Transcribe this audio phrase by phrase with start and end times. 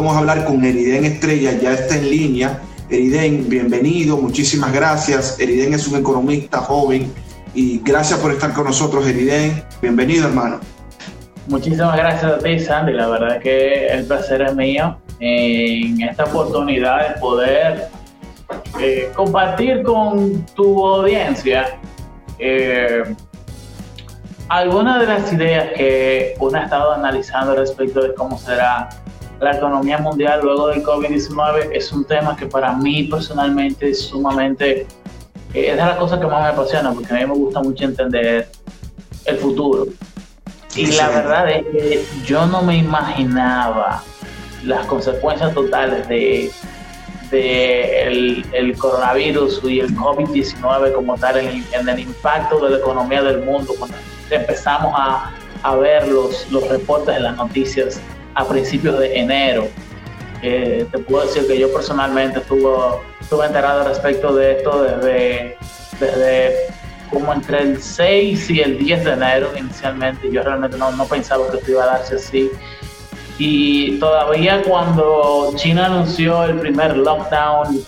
[0.00, 2.58] vamos a hablar con Eriden Estrella, ya está en línea.
[2.88, 5.38] Eriden, bienvenido, muchísimas gracias.
[5.38, 7.12] Eriden es un economista joven
[7.52, 9.62] y gracias por estar con nosotros, Eriden.
[9.82, 10.58] Bienvenido, hermano.
[11.48, 12.94] Muchísimas gracias a ti, Sandy.
[12.94, 17.88] La verdad que el placer es mío en esta oportunidad de poder
[18.80, 21.78] eh, compartir con tu audiencia
[22.38, 23.02] eh,
[24.48, 28.88] algunas de las ideas que uno ha estado analizando respecto de cómo será
[29.40, 34.82] la economía mundial luego del COVID-19 es un tema que para mí personalmente es sumamente,
[35.54, 37.84] eh, es de las cosas que más me apasiona porque a mí me gusta mucho
[37.84, 38.48] entender
[39.24, 39.86] el futuro.
[40.76, 44.02] Y la verdad es que yo no me imaginaba
[44.64, 46.50] las consecuencias totales de,
[47.30, 53.22] de el, coronavirus y el COVID-19 como tal en, en el impacto de la economía
[53.22, 53.96] del mundo cuando
[54.30, 58.00] empezamos a, a ver los, los reportes de las noticias
[58.34, 59.68] a principios de enero.
[60.42, 65.56] Eh, te puedo decir que yo personalmente estuve, estuve enterado respecto de esto desde,
[65.98, 66.56] desde
[67.10, 70.30] como entre el 6 y el 10 de enero inicialmente.
[70.30, 72.50] Yo realmente no, no pensaba que esto iba a darse así.
[73.38, 77.82] Y todavía cuando China anunció el primer lockdown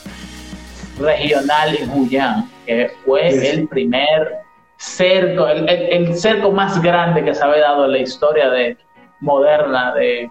[0.98, 4.42] regional en Huyan, que fue el primer
[4.78, 8.76] cerco, el, cerco más grande que se había dado en la historia de,
[9.22, 10.30] moderna de,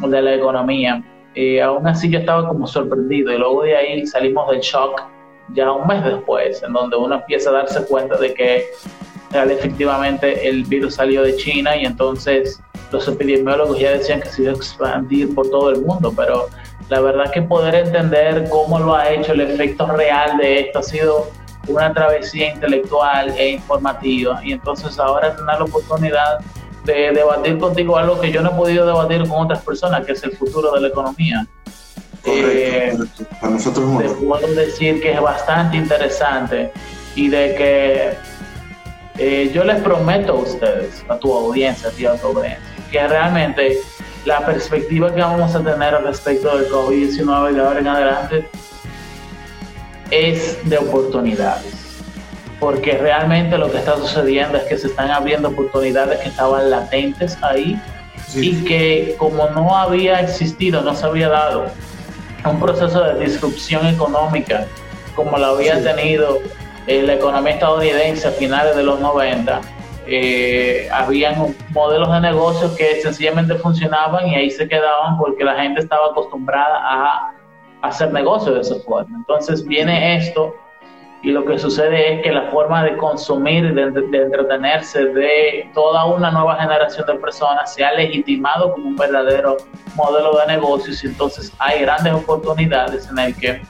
[0.00, 1.02] de la economía.
[1.34, 5.02] Y aún así yo estaba como sorprendido y luego de ahí salimos del shock
[5.54, 8.66] ya un mes después, en donde uno empieza a darse cuenta de que
[9.32, 14.52] efectivamente el virus salió de China y entonces los epidemiólogos ya decían que se iba
[14.52, 16.46] a expandir por todo el mundo, pero
[16.88, 20.82] la verdad que poder entender cómo lo ha hecho, el efecto real de esto ha
[20.82, 21.30] sido
[21.68, 26.38] una travesía intelectual e informativa y entonces ahora tener la oportunidad
[26.86, 30.22] de debatir contigo algo que yo no he podido debatir con otras personas, que es
[30.22, 31.46] el futuro de la economía.
[32.24, 36.72] Correcto, eh, Para nosotros es puedo decir que es bastante interesante
[37.14, 38.14] y de que
[39.18, 42.60] eh, yo les prometo a ustedes, a tu audiencia, a ti, a tu audiencia,
[42.90, 43.78] que realmente
[44.24, 48.48] la perspectiva que vamos a tener respecto del COVID-19 de ahora en adelante
[50.10, 51.75] es de oportunidades.
[52.58, 57.36] Porque realmente lo que está sucediendo es que se están abriendo oportunidades que estaban latentes
[57.42, 57.80] ahí
[58.34, 61.66] y que como no había existido, no se había dado
[62.44, 64.66] un proceso de disrupción económica
[65.16, 66.38] como lo había tenido
[66.86, 69.60] eh, la economía estadounidense a finales de los 90,
[70.06, 75.80] eh, habían modelos de negocios que sencillamente funcionaban y ahí se quedaban porque la gente
[75.80, 77.32] estaba acostumbrada a
[77.82, 79.16] hacer negocios de esa forma.
[79.16, 80.54] Entonces viene esto
[81.22, 86.04] y lo que sucede es que la forma de consumir, de, de, entretenerse de toda
[86.04, 89.56] una nueva generación de personas se ha legitimado como un verdadero
[89.94, 93.62] modelo de negocios y entonces hay grandes oportunidades en el que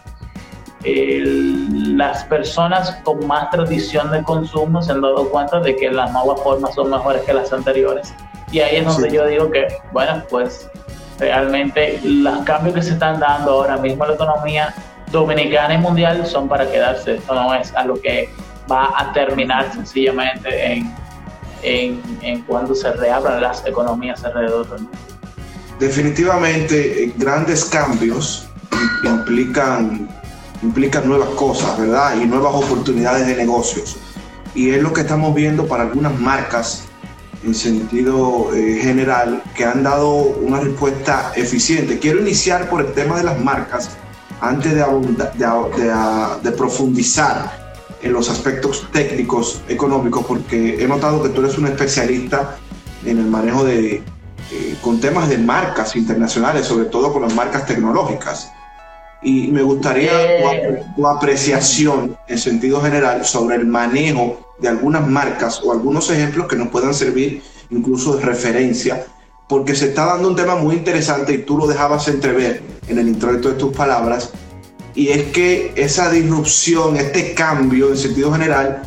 [0.87, 6.41] las personas con más tradición de consumo se han dado cuenta de que las nuevas
[6.43, 8.15] formas son mejores que las anteriores.
[8.53, 10.71] Y ahí es donde yo digo que, bueno, pues
[11.19, 14.75] realmente los cambios que se están dando ahora mismo en la economía
[15.21, 17.16] dominicana y mundial son para quedarse.
[17.16, 18.28] Esto no es a lo que
[18.71, 20.94] va a terminar sencillamente en,
[21.62, 24.99] en, en cuando se reabran las economías alrededor del mundo.
[25.78, 28.49] Definitivamente, eh, grandes cambios
[29.04, 30.09] implican
[30.62, 32.16] implican nuevas cosas, ¿verdad?
[32.21, 33.97] Y nuevas oportunidades de negocios.
[34.54, 36.88] Y es lo que estamos viendo para algunas marcas
[37.44, 41.98] en sentido eh, general que han dado una respuesta eficiente.
[41.98, 43.97] Quiero iniciar por el tema de las marcas
[44.41, 51.41] antes de, de, de, profundizar en los aspectos técnicos económicos porque he notado que tú
[51.41, 52.57] eres un especialista
[53.05, 54.03] en el manejo de
[54.53, 58.53] eh, con temas de marcas internacionales, sobre todo con las marcas tecnológicas
[59.23, 60.85] y me gustaría eh.
[60.95, 66.57] tu, apreciación en sentido general sobre el manejo de algunas marcas o algunos ejemplos que
[66.57, 69.05] nos puedan servir incluso de referencia,
[69.48, 73.09] porque se está dando un tema muy interesante y tú lo dejabas entrever en el
[73.09, 74.31] introito de tus palabras,
[74.95, 78.83] y es que esa disrupción, este cambio en sentido general,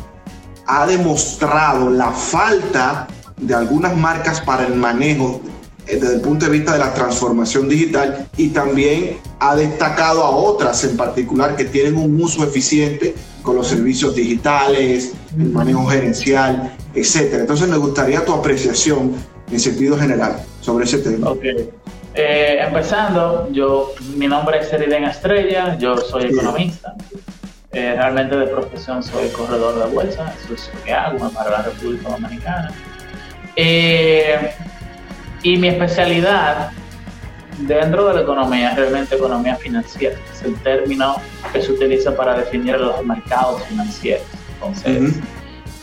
[0.66, 5.40] ha demostrado la falta de algunas marcas para el manejo
[5.86, 10.30] eh, desde el punto de vista de la transformación digital y también ha destacado a
[10.30, 16.76] otras en particular que tienen un uso eficiente con los servicios digitales, el manejo gerencial,
[16.94, 17.34] etc.
[17.34, 19.14] Entonces me gustaría tu apreciación
[19.50, 21.30] en sentido general sobre ese tema.
[21.30, 21.70] Okay.
[22.14, 26.94] Eh, empezando, yo, mi nombre es Eriden Estrella, yo soy economista.
[27.72, 31.62] Eh, realmente de profesión soy corredor de bolsa, eso es lo que hago para la
[31.62, 32.72] República Dominicana.
[33.54, 34.50] Eh,
[35.44, 36.72] y mi especialidad
[37.58, 41.14] dentro de la economía, realmente economía financiera, es el término
[41.52, 44.26] que se utiliza para definir los mercados financieros.
[44.54, 45.14] Entonces,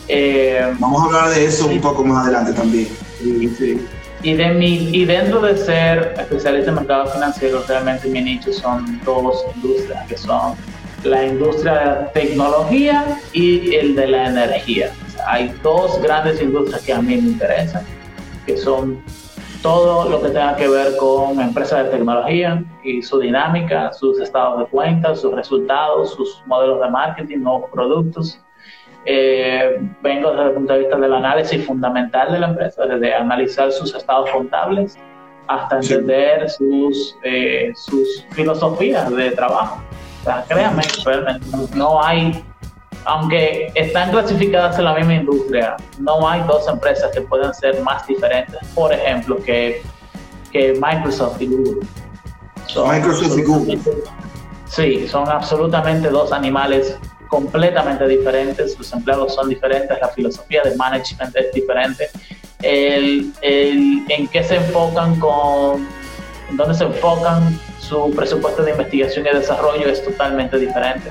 [0.10, 2.88] eh, vamos a hablar de eso un poco más adelante también.
[4.24, 9.00] Y, de mi, y dentro de ser especialista en mercados financieros, realmente mi nicho son
[9.06, 10.56] dos industrias, que son
[11.04, 14.92] la industria de la tecnología y el de la energía.
[15.28, 17.84] hay dos grandes industrias que a mí me interesan,
[18.46, 19.02] que son
[19.62, 24.60] todo lo que tenga que ver con empresas de tecnología y su dinámica, sus estados
[24.60, 28.40] de cuenta, sus resultados, sus modelos de marketing, nuevos productos.
[29.06, 33.72] Eh, vengo desde el punto de vista del análisis fundamental de la empresa, desde analizar
[33.72, 34.98] sus estados contables
[35.48, 39.82] hasta entender sus, eh, sus filosofías de trabajo.
[40.22, 42.44] O sea, créanme, realmente no hay
[43.08, 48.06] aunque están clasificadas en la misma industria, no hay dos empresas que puedan ser más
[48.06, 49.82] diferentes, por ejemplo, que,
[50.52, 51.88] que Microsoft y Google.
[52.76, 53.80] Microsoft y Google.
[54.66, 61.36] Sí, son absolutamente dos animales completamente diferentes, los empleados son diferentes, la filosofía de management
[61.36, 62.10] es diferente,
[62.62, 65.88] el, el, en qué se enfocan con,
[66.50, 71.10] en dónde se enfocan su presupuesto de investigación y desarrollo es totalmente diferente.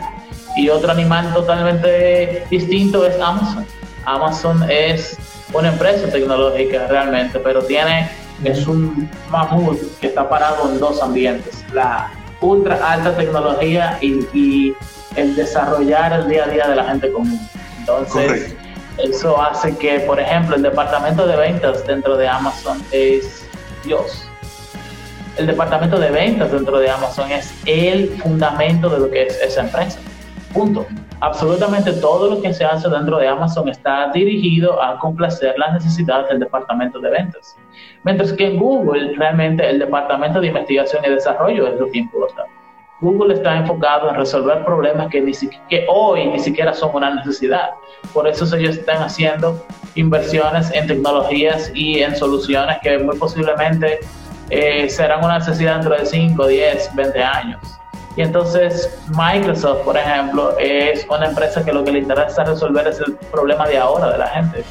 [0.57, 3.67] Y otro animal totalmente distinto es Amazon.
[4.07, 5.19] Amazon es
[5.53, 8.11] una empresa tecnológica realmente, pero tiene,
[8.45, 12.11] es un mamut que está parado en dos ambientes, la
[12.41, 14.75] ultra alta tecnología y,
[15.17, 17.41] el desarrollar el día a día de la gente común.
[17.81, 18.55] Entonces,
[18.99, 23.47] eso hace que, por ejemplo, el departamento de ventas dentro de Amazon es
[23.85, 24.29] Dios.
[25.37, 29.63] El departamento de ventas dentro de Amazon es el fundamento de lo que es esa
[29.63, 29.99] empresa.
[30.55, 30.87] Punto.
[31.21, 36.29] Absolutamente todo lo que se hace dentro de Amazon está dirigido a complacer las necesidades
[36.29, 37.57] del departamento de ventas.
[38.05, 42.45] Mientras que en Google realmente el departamento de investigación y desarrollo es lo que importa.
[43.01, 47.71] Google está enfocado en resolver problemas que, hoy ni siquiera son una necesidad.
[48.15, 49.63] Por eso ellos están haciendo
[49.95, 54.01] inversiones en tecnologías y en soluciones que muy posiblemente
[54.49, 57.61] eh, serán una necesidad dentro de 5, 10, 20 años.
[58.17, 62.99] Y entonces Microsoft, por ejemplo, es una empresa que lo que le interesa resolver es
[63.01, 64.65] el problema de ahora de la gente.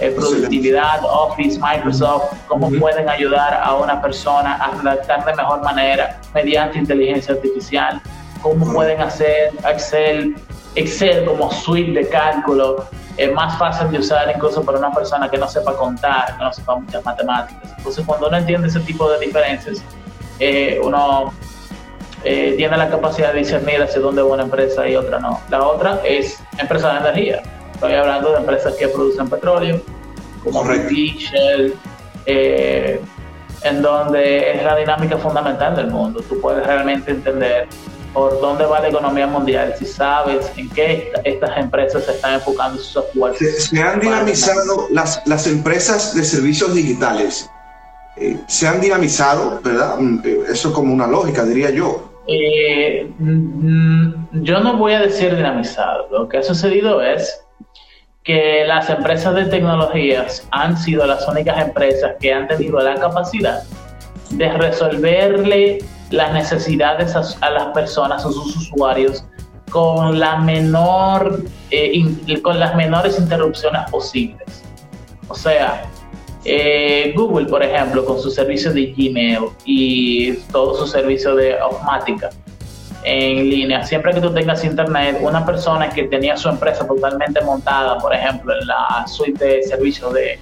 [0.00, 6.20] Eh, productividad, Office, Microsoft, cómo pueden ayudar a una persona a redactar de mejor manera
[6.34, 8.00] mediante inteligencia artificial,
[8.42, 10.34] cómo pueden hacer Excel,
[10.74, 12.84] Excel como suite de cálculo
[13.16, 16.52] es más fácil de usar incluso para una persona que no sepa contar, que no
[16.52, 17.72] sepa muchas matemáticas.
[17.78, 19.82] Entonces, cuando uno entiende ese tipo de diferencias,
[20.40, 21.32] eh, uno
[22.24, 25.40] eh, tiene la capacidad de discernir hacia dónde va una empresa y otra no.
[25.48, 27.42] La otra es empresa de energía.
[27.84, 29.78] Estoy hablando de empresas que producen petróleo,
[30.42, 31.74] como Shell,
[32.24, 32.98] eh,
[33.62, 36.24] en donde es la dinámica fundamental del mundo.
[36.26, 37.68] Tú puedes realmente entender
[38.14, 42.78] por dónde va la economía mundial, si sabes en qué estas empresas se están enfocando
[42.78, 43.36] sus software.
[43.36, 47.50] Se, han dinamizado las, las empresas de servicios digitales.
[48.16, 49.98] Eh, se han dinamizado, ¿verdad?
[49.98, 52.10] Mm, eso como una lógica, diría yo.
[52.26, 56.08] Eh, yo no voy a decir dinamizado.
[56.10, 57.43] Lo que ha sucedido es
[58.24, 63.62] que las empresas de tecnologías han sido las únicas empresas que han tenido la capacidad
[64.30, 65.78] de resolverle
[66.10, 69.24] las necesidades a, las personas, a sus usuarios,
[69.70, 74.62] con la menor, eh, con las menores interrupciones posibles.
[75.28, 75.84] O sea,
[76.46, 82.30] eh, Google, por ejemplo, con su servicio de Gmail y todo su servicio de automática
[83.04, 87.98] en línea, siempre que tú tengas internet, una persona que tenía su empresa totalmente montada,
[87.98, 90.38] por ejemplo, en la suite de servicios de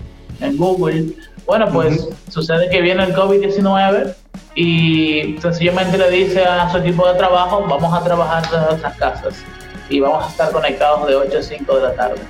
[0.54, 1.12] Google,
[1.47, 4.14] bueno, pues sucede que viene el COVID-19
[4.54, 9.45] y sencillamente le dice a su equipo de trabajo, vamos a trabajar desde nuestras casas
[9.88, 12.21] y vamos a estar conectados de 8 a 5 de la tarde.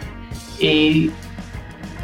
[0.59, 1.11] Y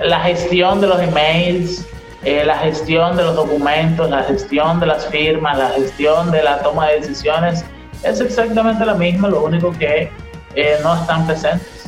[0.05, 1.87] la gestión de los emails,
[2.25, 6.59] eh, la gestión de los documentos, la gestión de las firmas, la gestión de la
[6.63, 7.65] toma de decisiones
[8.03, 10.11] es exactamente la misma, lo único que
[10.55, 11.85] eh, no están presentes.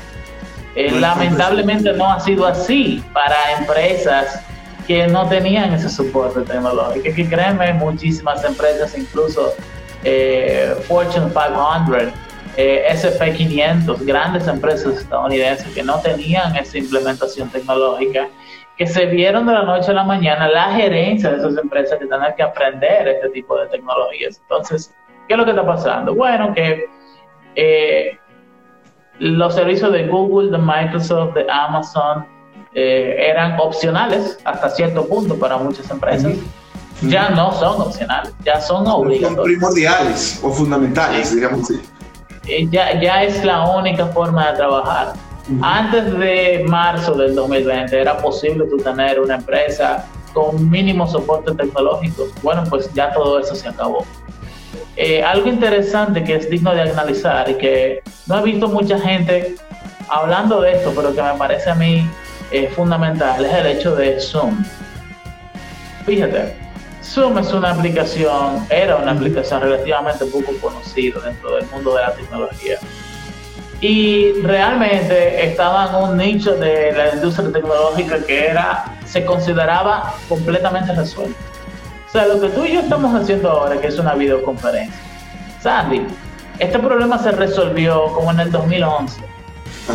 [0.74, 4.40] Eh, lamentablemente no ha sido así para empresas
[4.86, 7.14] que no tenían ese soporte tecnológico.
[7.14, 9.54] Que créeme, muchísimas empresas, incluso
[10.86, 12.12] Fortune 500,
[12.56, 18.28] eh, SP500, grandes empresas estadounidenses que no tenían esa implementación tecnológica,
[18.76, 22.06] que se vieron de la noche a la mañana la gerencia de esas empresas que
[22.06, 24.40] tenían que aprender este tipo de tecnologías.
[24.42, 24.94] Entonces,
[25.30, 26.12] ¿qué es lo que está pasando?
[26.12, 26.87] Bueno, que
[27.54, 28.18] eh,
[29.20, 32.26] los servicios de Google, de Microsoft, de Amazon
[32.75, 36.32] eh, eran opcionales hasta cierto punto para muchas empresas.
[37.02, 39.37] ya no son opcionales, ya son obligatorios.
[39.37, 41.80] Son primordiales o fundamentales, digamos así.
[42.49, 45.12] Eh, ya, ya es la única forma de trabajar.
[45.62, 52.26] Antes de marzo del 2020 era posible tú tener una empresa con mínimo soporte tecnológico.
[52.42, 54.04] Bueno, pues ya todo eso se acabó.
[54.96, 59.54] Eh, algo interesante que es digno de analizar y que no he visto mucha gente
[60.08, 62.08] hablando de esto, pero que me parece a mí
[62.50, 64.64] eh, fundamental, es el hecho de Zoom.
[66.04, 66.56] Fíjate,
[67.02, 72.12] Zoom es una aplicación, era una aplicación relativamente poco conocida dentro del mundo de la
[72.12, 72.78] tecnología.
[73.80, 80.92] Y realmente estaba en un nicho de la industria tecnológica que era, se consideraba completamente
[80.92, 81.38] resuelto.
[82.10, 85.00] O sea, lo que tú y yo estamos haciendo ahora, que es una videoconferencia.
[85.60, 86.06] Sandy,
[86.58, 89.30] este problema se resolvió como en el 2011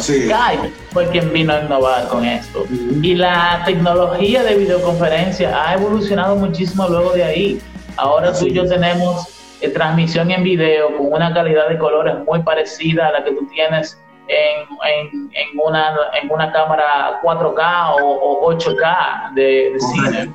[0.01, 2.65] Skype fue quien vino a innovar con esto.
[3.01, 7.61] Y la tecnología de videoconferencia ha evolucionado muchísimo luego de ahí.
[7.97, 9.27] Ahora tú y yo tenemos
[9.61, 13.45] eh, transmisión en video con una calidad de colores muy parecida a la que tú
[13.47, 20.33] tienes en, una, en una cámara 4K o, 8K de, cine.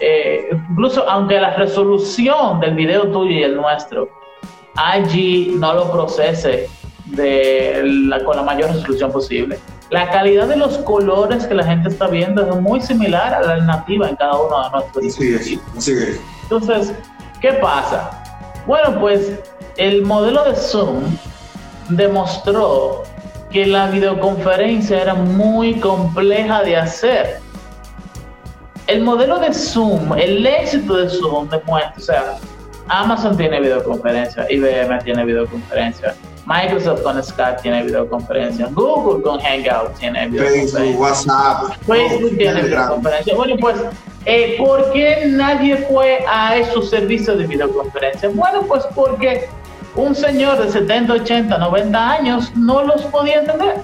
[0.00, 4.10] Eh, incluso aunque la resolución del video tuyo y el nuestro
[4.76, 6.68] allí no lo procese
[7.06, 9.58] de la, con la mayor resolución posible.
[9.90, 13.58] La calidad de los colores que la gente está viendo es muy similar a la
[13.58, 15.88] nativa en cada uno de nuestros dispositivos.
[16.42, 16.92] Entonces,
[17.40, 18.10] ¿qué pasa?
[18.66, 19.38] Bueno, pues
[19.76, 21.04] el modelo de Zoom
[21.88, 23.04] demostró
[23.52, 27.40] que la videoconferencia era muy compleja de hacer.
[28.86, 32.38] El modelo de Zoom, el éxito de Zoom demuestra, o sea,
[32.88, 36.14] Amazon tiene videoconferencia, IBM tiene videoconferencia,
[36.46, 43.34] Microsoft con Skype tiene videoconferencia, Google con Hangout tiene videoconferencia, Facebook, WhatsApp, Facebook tiene videoconferencia.
[43.34, 43.76] Bueno, pues,
[44.24, 48.28] eh, ¿por qué nadie fue a esos servicios de videoconferencia?
[48.28, 49.48] Bueno, pues porque
[49.96, 53.82] un señor de 70, 80, 90 años no los podía entender.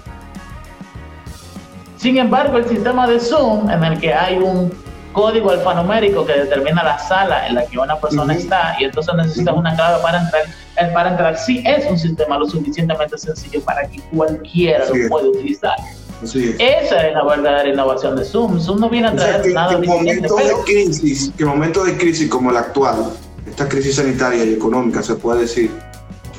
[1.96, 4.70] Sin embargo, el sistema de Zoom, en el que hay un
[5.12, 9.54] código alfanumérico que determina la sala en la que una persona está y entonces necesitas
[9.54, 10.42] una clave para entrar,
[10.76, 11.38] el para entrar.
[11.38, 15.76] Sí es un sistema lo suficientemente sencillo para que cualquiera lo pueda utilizar.
[16.22, 18.60] Esa es la verdadera innovación de Zoom.
[18.60, 22.50] Zoom no viene a traer nada que momento de crisis, que momento de crisis como
[22.50, 23.12] el actual,
[23.46, 25.70] esta crisis sanitaria y económica se puede decir,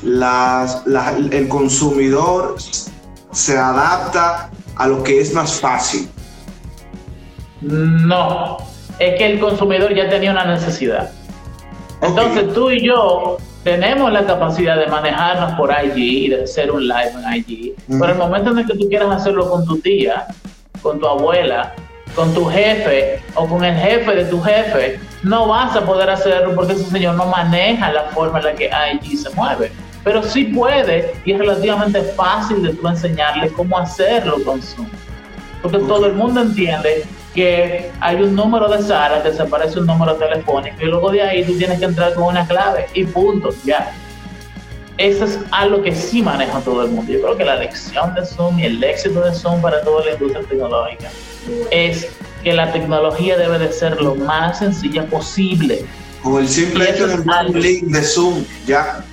[0.01, 0.84] las,
[1.32, 2.56] el consumidor
[3.32, 6.10] se adapta a lo que es más fácil
[7.63, 8.58] no,
[9.00, 11.12] es que el consumidor ya tenía una necesidad.
[12.01, 16.88] Entonces tú y yo tenemos la capacidad de manejarnos por IG y de hacer un
[16.88, 17.75] live en IG.
[17.88, 20.27] Pero el momento en el que tú quieras hacerlo con tu tía,
[20.82, 21.74] con tu abuela,
[22.13, 26.53] con tu jefe o con el jefe de tu jefe, no vas a poder hacerlo
[26.53, 29.72] porque ese señor no maneja la forma en la que IG se mueve.
[30.03, 34.88] Pero sí puede y es relativamente fácil de tú enseñarle cómo hacerlo con Zoom.
[35.62, 39.88] Porque todo el mundo entiende que hay un número de sala que se parece un
[39.88, 43.50] número telefónico y luego de ahí tú tienes que entrar con una clave y punto,
[43.63, 43.94] ya.
[44.98, 47.12] Eso es algo que sí maneja todo el mundo.
[47.12, 50.12] Yo creo que la lección de Zoom y el éxito de Zoom para toda la
[50.13, 51.10] industria tecnológica
[51.72, 52.08] es
[52.44, 55.84] que la tecnología debe de ser lo más sencilla posible.
[56.22, 59.04] Con el simple hecho de un link de Zoom, ya.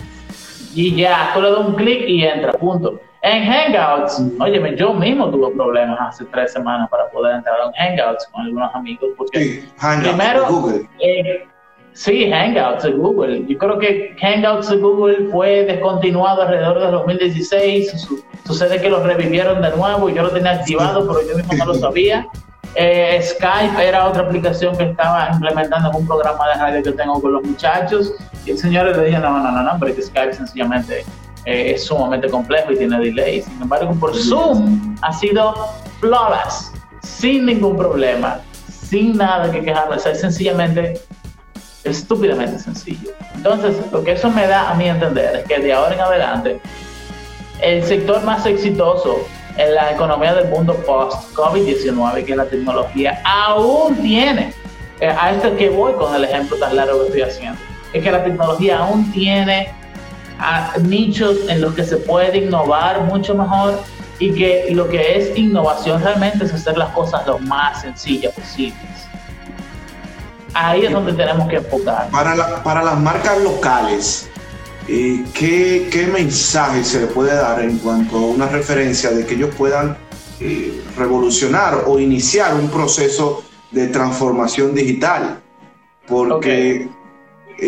[0.75, 3.00] Y ya, tú le das un clic y entra, punto.
[3.23, 8.27] En Hangouts, oye, yo mismo tuve problemas hace tres semanas para poder entrar en Hangouts
[8.29, 9.11] con algunos amigos.
[9.17, 10.89] Porque sí, Hangouts primero, Google.
[11.00, 11.47] Eh,
[11.93, 13.45] sí, Hangouts de Google.
[13.47, 18.09] Yo creo que Hangouts de Google fue descontinuado alrededor de 2016.
[18.47, 21.67] sucede que lo revivieron de nuevo y yo lo tenía activado, pero yo mismo no
[21.67, 22.27] lo sabía.
[22.75, 27.21] Eh, Skype era otra aplicación que estaba implementando en un programa de radio que tengo
[27.21, 28.15] con los muchachos.
[28.47, 31.05] Y el señor le dije, no, no, no, no, porque Skype sencillamente
[31.44, 33.42] eh, es sumamente complejo y tiene delay.
[33.42, 35.54] Sin embargo, por Zoom ha sido
[36.00, 39.97] flawless, sin ningún problema, sin nada que quejarme.
[39.97, 41.00] O sea, es sencillamente
[41.85, 43.11] estúpidamente sencillo.
[43.35, 46.61] Entonces, lo que eso me da a mí entender es que de ahora en adelante,
[47.62, 53.97] el sector más exitoso en la economía del mundo post-COVID-19, que es la tecnología, aún
[53.97, 54.52] tiene,
[55.00, 57.59] eh, a esto que voy con el ejemplo tan largo que estoy haciendo,
[57.92, 59.73] es que la tecnología aún tiene
[60.40, 63.80] a nichos en los que se puede innovar mucho mejor
[64.18, 68.80] y que lo que es innovación realmente es hacer las cosas lo más sencillas posibles.
[70.54, 72.09] Ahí es donde tenemos que enfocar.
[72.11, 74.28] Para, para las marcas locales,
[74.88, 79.35] eh, ¿qué, ¿qué, mensaje se le puede dar en cuanto a una referencia de que
[79.35, 79.97] ellos puedan
[80.40, 85.40] eh, revolucionar o iniciar un proceso de transformación digital?
[86.11, 86.88] porque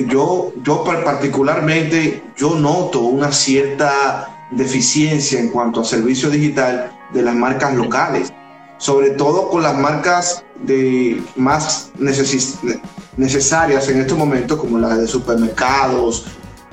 [0.09, 7.35] yo, yo particularmente, yo noto una cierta deficiencia en cuanto a servicio digital de las
[7.35, 8.33] marcas locales,
[8.79, 11.91] sobre todo con las marcas de más
[13.17, 16.27] necesarias en estos momentos, como las de supermercados,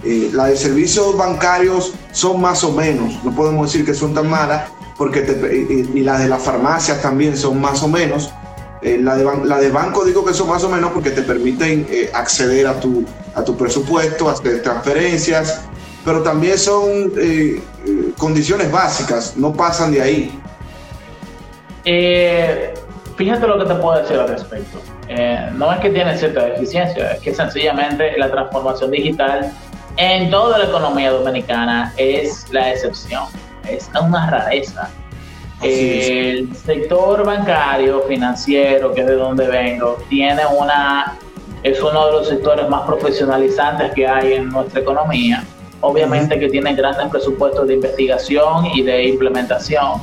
[0.03, 4.29] eh, las de servicios bancarios son más o menos, no podemos decir que son tan
[4.29, 5.19] malas, porque
[5.93, 8.31] y, las de las farmacias también son más o menos.
[8.81, 11.85] Eh, la, de, la de banco digo que son más o menos porque te permiten
[11.89, 13.05] eh, acceder a tu,
[13.35, 15.65] a tu presupuesto, hacer transferencias,
[16.05, 17.11] pero también son
[18.17, 20.41] condiciones básicas, no pasan de ahí.
[23.17, 24.79] fíjate lo que te puedo decir al respecto.
[25.55, 29.51] no es que tiene cierta deficiencia, es que sencillamente la transformación digital
[29.97, 33.25] en toda la economía dominicana es la excepción,
[33.67, 34.89] es una rareza.
[35.61, 41.17] El sector bancario, financiero, que es de donde vengo, tiene una,
[41.63, 45.43] es uno de los sectores más profesionalizantes que hay en nuestra economía.
[45.81, 50.01] Obviamente que tiene grandes presupuestos de investigación y de implementación.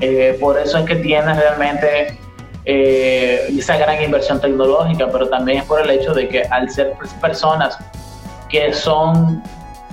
[0.00, 2.18] Eh, por eso es que tiene realmente
[2.64, 6.94] eh, esa gran inversión tecnológica, pero también es por el hecho de que al ser
[7.20, 7.78] personas
[8.48, 9.42] que son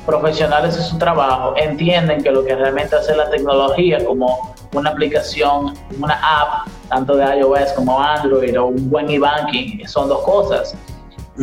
[0.05, 5.73] profesionales en su trabajo entienden que lo que realmente hace la tecnología como una aplicación,
[5.99, 10.75] una app, tanto de iOS como Android o un buen e-banking, son dos cosas.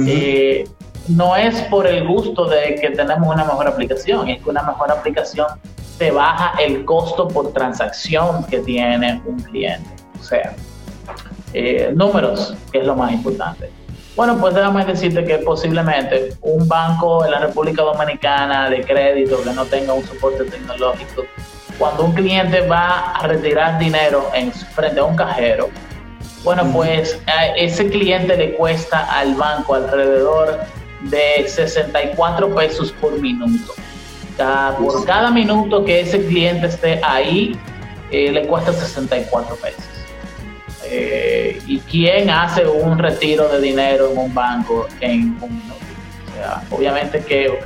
[0.06, 0.68] Eh,
[1.08, 4.90] no es por el gusto de que tenemos una mejor aplicación, es que una mejor
[4.90, 5.46] aplicación
[5.98, 9.88] te baja el costo por transacción que tiene un cliente.
[10.18, 10.54] O sea,
[11.52, 13.70] eh, números, que es lo más importante.
[14.14, 19.52] Bueno, pues déjame decirte que posiblemente un banco en la República Dominicana de crédito que
[19.52, 21.22] no tenga un soporte tecnológico,
[21.82, 25.68] cuando un cliente va a retirar dinero en frente a un cajero,
[26.44, 30.60] bueno, pues a ese cliente le cuesta al banco alrededor
[31.00, 33.72] de 64 pesos por minuto.
[34.78, 37.58] por cada minuto que ese cliente esté ahí,
[38.12, 39.84] eh, le cuesta 64 pesos.
[40.84, 45.74] Eh, ¿Y quién hace un retiro de dinero en un banco en un minuto?
[46.30, 47.58] O sea, obviamente que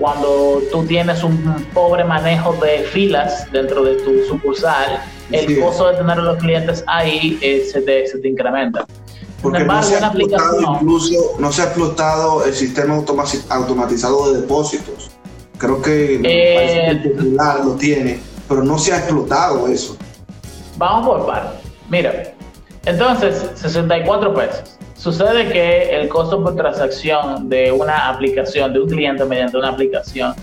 [0.00, 1.36] cuando tú tienes un
[1.74, 6.82] pobre manejo de filas dentro de tu sucursal, el costo de tener a los clientes
[6.86, 8.86] ahí eh, se, te, se, te, incrementa.
[9.42, 12.94] Porque no se, ha explotado incluso, no se ha explotado el sistema
[13.50, 15.10] automatizado de depósitos.
[15.58, 19.96] Creo que eh, el lo tiene, pero no se ha explotado eso.
[20.78, 21.60] Vamos por partes.
[21.90, 22.34] Mira,
[22.86, 24.79] entonces, 64 pesos.
[25.00, 30.34] Sucede que el costo por transacción de una aplicación, de un cliente mediante una aplicación,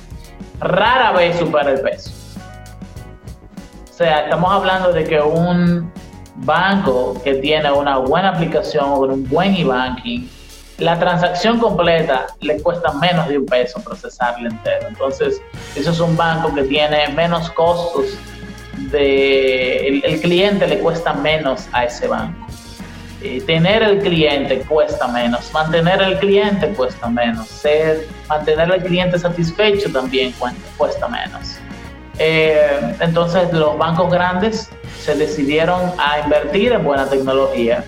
[0.59, 2.09] rara vez supera el peso.
[3.87, 5.93] O sea, estamos hablando de que un
[6.37, 10.27] banco que tiene una buena aplicación o un buen e-banking,
[10.79, 14.87] la transacción completa le cuesta menos de un peso procesarla entero.
[14.87, 15.39] Entonces,
[15.75, 18.17] eso es un banco que tiene menos costos
[18.91, 22.46] de el, cliente le cuesta menos a ese banco.
[23.21, 29.17] Eh, tener el cliente cuesta menos, mantener el cliente cuesta menos, ser, mantener al cliente
[29.17, 30.35] satisfecho también
[30.77, 31.57] cuesta menos.
[32.19, 37.83] Eh, entonces los bancos grandes se decidieron a invertir en buena tecnología.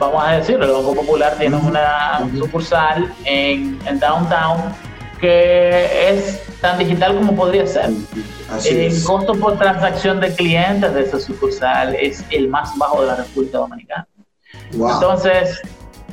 [0.00, 4.74] Vamos a decirlo, el Banco Popular tiene una sucursal en, en Downtown
[5.20, 7.90] que es tan digital como podría ser.
[8.64, 13.14] el costo por transacción de clientes de esa sucursal es el más bajo de la
[13.14, 14.08] República Dominicana.
[14.72, 15.60] Entonces,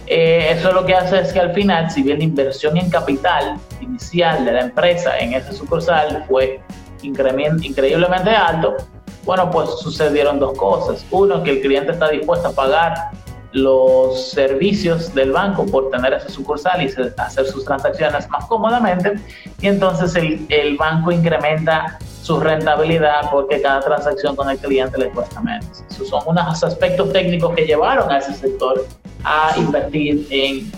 [0.08, 3.58] eh, eso lo que hace es que al final, si bien la inversión en capital
[3.80, 6.62] inicial de la empresa en esa sucursal fue
[7.02, 8.78] increíblemente alto,
[9.24, 11.06] bueno, pues sucedieron dos cosas.
[11.12, 13.12] Uno, que el cliente está dispuesto a pagar
[13.52, 19.16] los servicios del banco por tener esa sucursal y hacer sus transacciones más cómodamente
[19.60, 21.98] y entonces el, el, banco incrementa
[22.30, 25.84] su rentabilidad porque cada transacción con el cliente le cuesta menos.
[26.08, 28.86] Son unos aspectos técnicos que llevaron a ese sector
[29.24, 30.72] a invertir en,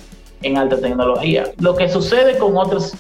[0.43, 1.43] en alta tecnología.
[1.59, 2.93] Lo que sucede con otros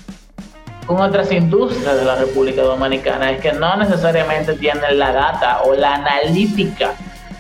[0.85, 5.73] con otras industrias de la República Dominicana es que no necesariamente tienen la data o
[5.73, 6.93] la analítica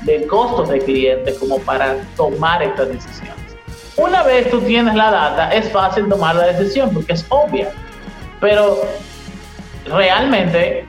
[0.03, 3.35] de costos de clientes como para tomar estas decisiones.
[3.97, 7.69] Una vez tú tienes la data, es fácil tomar la decisión porque es obvia,
[8.39, 8.77] pero
[9.85, 10.87] realmente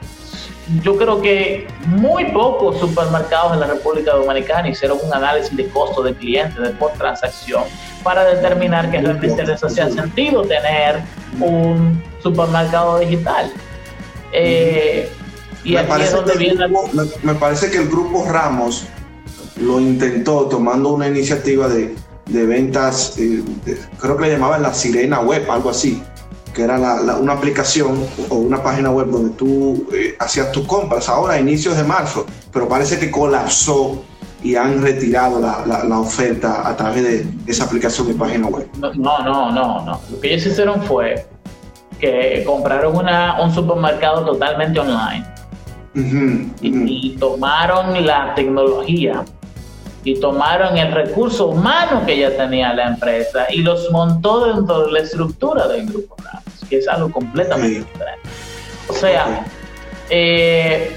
[0.83, 6.03] yo creo que muy pocos supermercados en la República Dominicana hicieron un análisis de costo
[6.03, 7.65] de clientes de por transacción
[8.03, 11.01] para determinar que realmente les hacía sentido tener
[11.41, 13.53] un supermercado digital.
[14.33, 15.11] Eh,
[15.65, 16.67] y me parece, donde viene...
[17.23, 18.85] me parece que el grupo Ramos
[19.61, 21.95] lo intentó tomando una iniciativa de
[22.27, 23.43] de ventas, eh,
[23.99, 26.03] creo que le llamaban la Sirena Web, algo así,
[26.55, 31.35] que era una aplicación o una página web donde tú eh, hacías tus compras ahora
[31.35, 34.03] a inicios de marzo, pero parece que colapsó
[34.43, 38.69] y han retirado la, oferta a través de esa aplicación de página web.
[38.79, 40.01] No, no, no, no.
[40.11, 41.27] Lo que ellos hicieron fue
[42.01, 45.25] que compraron una, un supermercado totalmente online
[45.95, 49.25] y, tomaron la tecnología
[50.05, 54.93] y tomaron el recurso humano que ya tenía la empresa y los montó dentro de
[54.93, 58.29] la estructura del grupo Ramos, que es algo completamente diferente.
[58.89, 59.45] O sea,
[60.11, 60.97] eh,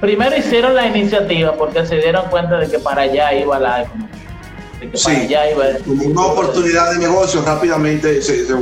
[0.00, 4.08] primero hicieron la iniciativa porque se dieron cuenta de que para allá iba la economía.
[4.80, 8.54] De que para allá iba Como una oportunidad de negocio rápidamente se, se,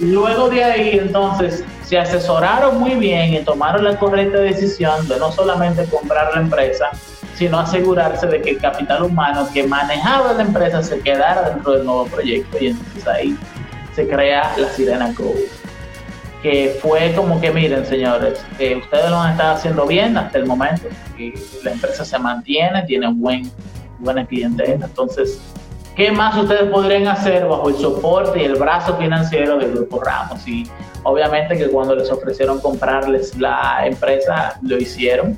[0.00, 5.30] Luego de ahí entonces se asesoraron muy bien y tomaron la correcta decisión de no
[5.30, 6.90] solamente comprar la empresa,
[7.38, 11.86] sino asegurarse de que el capital humano que manejaba la empresa se quedara dentro del
[11.86, 13.38] nuevo proyecto y entonces ahí
[13.94, 15.32] se crea la Sirena Go.
[16.42, 20.46] Que fue como que, miren señores, eh, ustedes lo han estado haciendo bien hasta el
[20.46, 23.50] momento, y la empresa se mantiene, tiene buen,
[24.00, 25.40] buena clientela, entonces,
[25.94, 30.46] ¿qué más ustedes podrían hacer bajo el soporte y el brazo financiero del Grupo Ramos?
[30.46, 30.68] Y
[31.04, 35.36] obviamente que cuando les ofrecieron comprarles la empresa, lo hicieron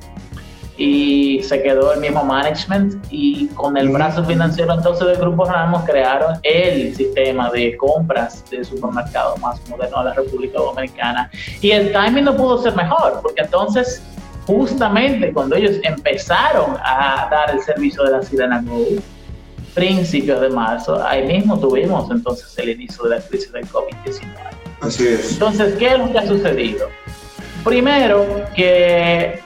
[0.80, 5.84] y se quedó el mismo management y con el brazo financiero entonces del Grupo Ramos
[5.84, 11.92] crearon el sistema de compras de supermercado más moderno de la República Dominicana y el
[11.92, 14.02] timing no pudo ser mejor porque entonces
[14.46, 18.80] justamente cuando ellos empezaron a dar el servicio de la Sirena Go
[19.74, 24.22] principios de marzo, ahí mismo tuvimos entonces el inicio de la crisis del COVID-19.
[24.80, 25.32] Así es.
[25.34, 26.88] Entonces, ¿qué es lo que ha sucedido?
[27.62, 29.40] Primero, que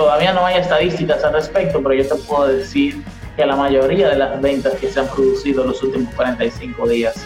[0.00, 3.04] Todavía no hay estadísticas al respecto, pero yo te puedo decir
[3.36, 7.22] que la mayoría de las ventas que se han producido en los últimos 45 días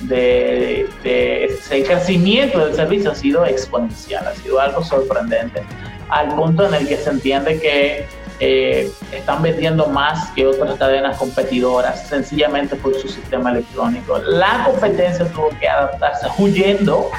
[0.00, 5.62] de, el crecimiento del servicio ha sido exponencial, ha sido algo sorprendente,
[6.08, 8.06] al punto en el que se entiende que
[8.40, 14.16] eh, están vendiendo más que otras cadenas competidoras, sencillamente por su sistema electrónico.
[14.16, 17.10] La competencia tuvo que adaptarse huyendo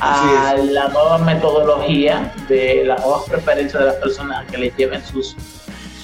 [0.00, 5.36] a la nueva metodología de las nuevas preferencias de las personas que les lleven sus,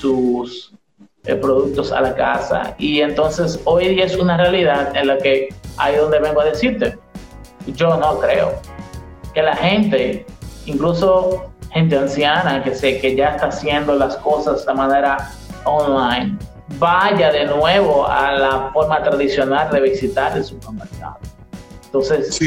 [0.01, 0.73] sus
[1.25, 2.75] eh, productos a la casa.
[2.79, 6.99] Y entonces hoy día es una realidad en la que ahí donde vengo a decirte,
[7.67, 8.61] yo no creo
[9.33, 10.27] que la gente,
[10.67, 15.33] incluso gente anciana que sé que ya está haciendo las cosas de manera
[15.65, 16.39] online,
[16.79, 21.19] vaya de nuevo a la forma tradicional de visitar el supermercado.
[21.95, 22.41] Entonces,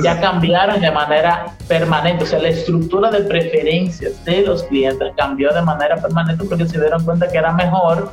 [0.00, 5.52] ya cambiaron de manera permanente, o sea, la estructura de preferencias de los clientes cambió
[5.52, 8.12] de manera permanente porque se dieron cuenta que era mejor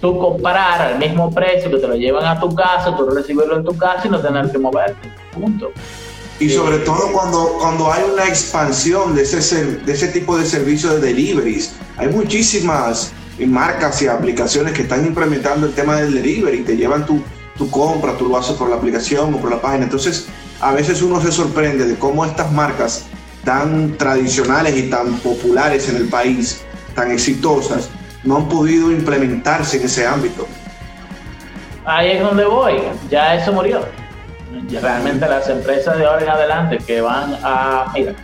[0.00, 3.64] tú comprar al mismo precio, que te lo llevan a tu casa, tú recibirlo en
[3.64, 5.08] tu casa y no tener que moverte.
[5.32, 5.70] Punto.
[6.40, 11.00] Y sobre todo cuando, cuando hay una expansión de ese, de ese tipo de servicios
[11.00, 11.74] de deliveries.
[11.96, 17.22] Hay muchísimas marcas y aplicaciones que están implementando el tema del delivery, te llevan tu,
[17.58, 19.84] tu compra, tú lo haces por la aplicación o por la página.
[19.84, 20.28] Entonces,
[20.60, 23.06] a veces uno se sorprende de cómo estas marcas
[23.44, 27.90] tan tradicionales y tan populares en el país, tan exitosas,
[28.24, 30.46] no han podido implementarse en ese ámbito.
[31.84, 32.74] Ahí es donde voy,
[33.10, 33.80] ya eso murió.
[34.80, 37.90] Realmente las empresas de ahora en adelante que van a...
[37.94, 38.14] Mira,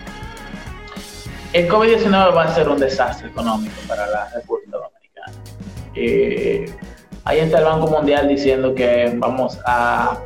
[1.52, 5.32] el COVID-19 va a ser un desastre económico para la República Dominicana.
[5.94, 6.66] Eh,
[7.24, 10.18] Ahí está el Banco Mundial diciendo que vamos a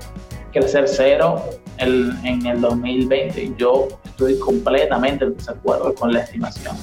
[0.52, 1.44] crecer cero
[1.78, 3.54] en el 2020.
[3.56, 6.76] Yo estoy completamente en desacuerdo con la estimación.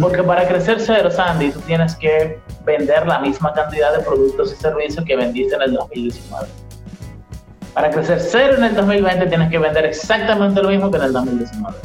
[0.00, 4.56] Porque para crecer cero, Sandy, tú tienes que vender la misma cantidad de productos y
[4.56, 6.48] servicios que vendiste en el 2019.
[7.72, 11.12] Para crecer cero en el 2020 tienes que vender exactamente lo mismo que en el
[11.12, 11.76] 2019.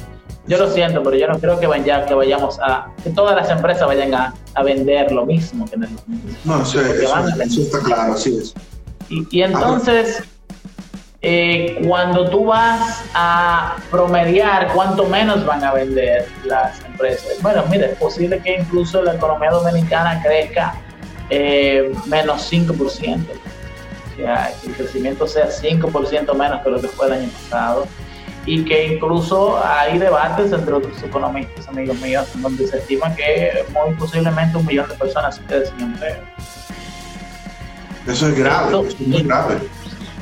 [0.47, 3.49] Yo lo siento, pero yo no creo que, vaya, que vayamos a, que todas las
[3.49, 5.89] empresas vayan a, a vender lo mismo que en el
[6.43, 8.53] No, sí, eso, está claro, así es.
[9.10, 10.23] Y, y entonces,
[11.21, 17.88] eh, cuando tú vas a promediar cuánto menos van a vender las empresas, bueno, mira,
[17.88, 20.75] es posible que incluso la economía dominicana crezca
[21.31, 22.69] eh, menos 5%.
[22.77, 27.88] O sea, que el crecimiento sea 5% menos que lo que fue el año pasado
[28.45, 33.95] y que incluso hay debates entre otros economistas, amigos míos, donde se estima que muy
[33.95, 36.17] posiblemente un millón de personas se queden sin empleo.
[38.08, 39.58] Eso es grave, es muy grave.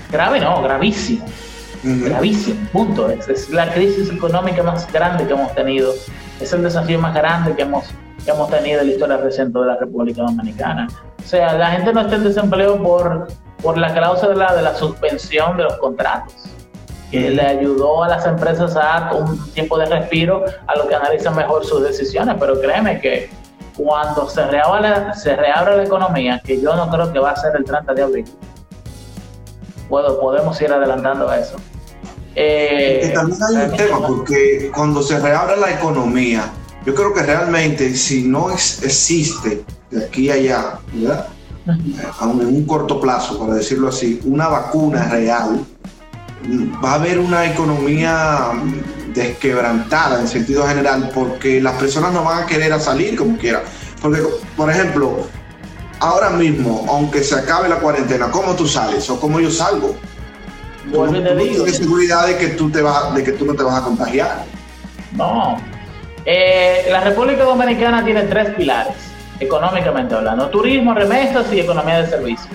[0.09, 1.25] Grave no, gravísimo.
[1.83, 3.09] Gravísimo, punto.
[3.09, 5.93] Es, la crisis económica más grande que hemos tenido.
[6.39, 7.88] Es el desafío más grande que hemos,
[8.23, 10.88] que hemos tenido en la historia reciente de la República Dominicana.
[11.19, 13.27] O sea, la gente no está en desempleo por,
[13.62, 16.33] por la cláusula de la suspensión de los contratos,
[17.13, 20.95] que le ayudó a las empresas a dar un tiempo de respiro a lo que
[20.95, 22.36] analizan mejor sus decisiones.
[22.39, 23.30] Pero créeme que
[23.78, 27.56] cuando se reabra, se reabra la economía, que yo no creo que va a ser
[27.56, 28.26] el 30 de abril,
[29.88, 31.58] puedo, podemos ir adelantando eso.
[32.36, 36.52] Eh, también hay un tema, porque cuando se reabra la economía,
[36.84, 41.28] yo creo que realmente si no existe de aquí a allá, ¿verdad?
[42.19, 45.63] Aún en un corto plazo, para decirlo así, una vacuna real,
[46.84, 48.51] va a haber una economía
[49.13, 53.63] desquebrantada en sentido general porque las personas no van a querer a salir como quieran.
[54.01, 54.21] Porque,
[54.58, 55.27] por ejemplo,
[55.99, 59.95] ahora mismo, aunque se acabe la cuarentena, ¿cómo tú sales o cómo yo salgo?
[60.86, 63.84] No, tienes seguridad de que, tú te vas, de que tú no te vas a
[63.84, 64.43] contagiar.
[65.13, 65.58] No.
[66.25, 68.95] Eh, la República Dominicana tiene tres pilares,
[69.39, 70.49] económicamente hablando.
[70.49, 72.49] Turismo, remesas y economía de servicios.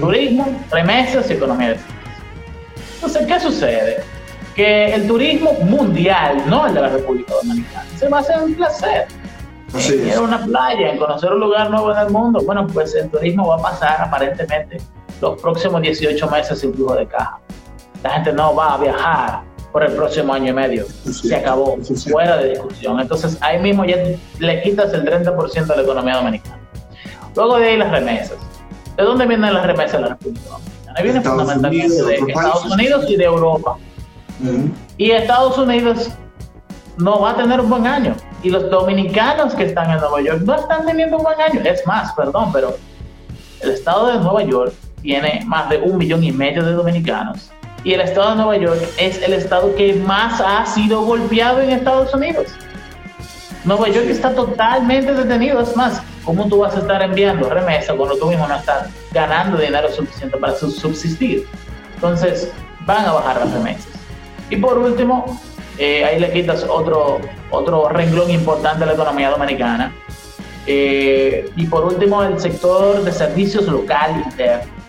[0.00, 1.99] Turismo, remesas y economía de servicios.
[3.02, 4.02] Entonces, ¿qué sucede?
[4.54, 8.54] Que el turismo mundial, no el de la República Dominicana, se va a hacer un
[8.54, 9.06] placer.
[9.72, 12.42] Así en una playa, en conocer un lugar nuevo en el mundo.
[12.44, 14.82] Bueno, pues el turismo va a pasar aparentemente
[15.22, 17.38] los próximos 18 meses sin flujo de caja.
[18.02, 19.40] La gente no va a viajar
[19.72, 20.84] por el próximo año y medio.
[20.86, 21.78] Se acabó,
[22.10, 23.00] fuera de discusión.
[23.00, 23.96] Entonces ahí mismo ya
[24.40, 26.58] le quitas el 30% de la economía dominicana.
[27.34, 28.36] Luego de ahí las remesas.
[28.98, 30.69] ¿De dónde vienen las remesas de la República Dominicana?
[30.96, 33.76] Ahí vienen fundamentalmente de Estados Unidos y de Europa.
[34.96, 36.10] Y Estados Unidos
[36.98, 38.14] no va a tener un buen año.
[38.42, 41.60] Y los dominicanos que están en Nueva York no están teniendo un buen año.
[41.64, 42.76] Es más, perdón, pero
[43.60, 44.72] el estado de Nueva York
[45.02, 47.50] tiene más de un millón y medio de dominicanos.
[47.84, 51.70] Y el estado de Nueva York es el estado que más ha sido golpeado en
[51.70, 52.48] Estados Unidos.
[53.64, 55.60] Nueva York está totalmente detenido.
[55.60, 59.58] Es más, ¿cómo tú vas a estar enviando remesa cuando tú mismo no estás ganando
[59.58, 61.46] dinero suficiente para subsistir?
[61.94, 62.52] Entonces,
[62.86, 63.88] van a bajar las remesas.
[64.48, 65.40] Y por último,
[65.78, 69.94] eh, ahí le quitas otro, otro renglón importante de la economía dominicana.
[70.66, 74.80] Eh, y por último, el sector de servicios local interno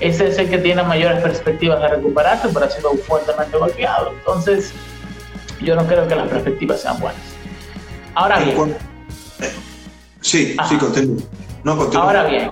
[0.00, 4.12] ese es el que tiene mayores perspectivas de recuperarse, pero ha sido fuertemente golpeado.
[4.12, 4.72] Entonces,
[5.60, 7.20] yo no creo que las perspectivas sean buenas.
[8.14, 8.76] Ahora bien.
[10.20, 11.16] Sí, sí, continúo.
[11.64, 12.50] No, Ahora bien,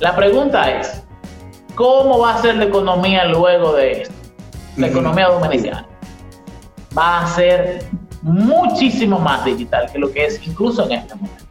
[0.00, 1.02] la pregunta es,
[1.74, 4.14] ¿cómo va a ser la economía luego de esto?
[4.76, 5.86] La economía dominicana
[6.96, 7.84] va a ser
[8.22, 11.44] muchísimo más digital que lo que es incluso en este momento.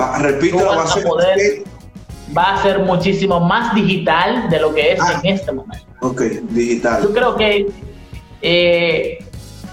[0.00, 1.04] Va, repito, va a ser
[2.36, 5.20] va a ser muchísimo más digital de lo que es ah.
[5.22, 5.86] en este momento.
[6.00, 7.02] Ok, digital.
[7.02, 7.66] Yo creo que,
[8.40, 9.24] eh,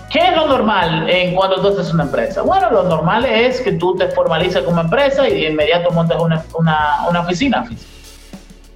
[0.09, 2.41] ¿qué es lo normal en cuando tú haces una empresa?
[2.41, 6.43] Bueno, lo normal es que tú te formalices como empresa y de inmediato montes una,
[6.53, 7.65] una, una oficina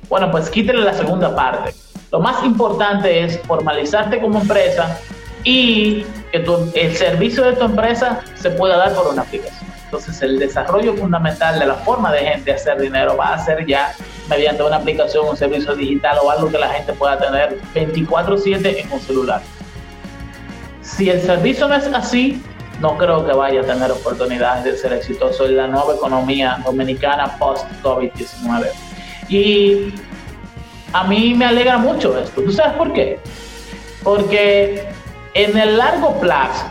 [0.10, 1.74] Bueno, pues quítale la segunda parte.
[2.12, 5.00] Lo más importante es formalizarte como empresa
[5.44, 9.72] y que tu, el servicio de tu empresa se pueda dar por una aplicación.
[9.86, 13.94] Entonces el desarrollo fundamental de la forma de gente hacer dinero va a ser ya
[14.30, 18.92] mediante una aplicación, un servicio digital o algo que la gente pueda tener 24/7 en
[18.92, 19.42] un celular.
[20.84, 22.44] Si el servicio no es así,
[22.82, 27.38] no creo que vaya a tener oportunidades de ser exitoso en la nueva economía dominicana
[27.38, 28.68] post-COVID-19.
[29.30, 29.94] Y
[30.92, 32.42] a mí me alegra mucho esto.
[32.42, 33.20] ¿Tú sabes por qué?
[34.04, 34.90] Porque
[35.34, 36.66] en el largo plazo,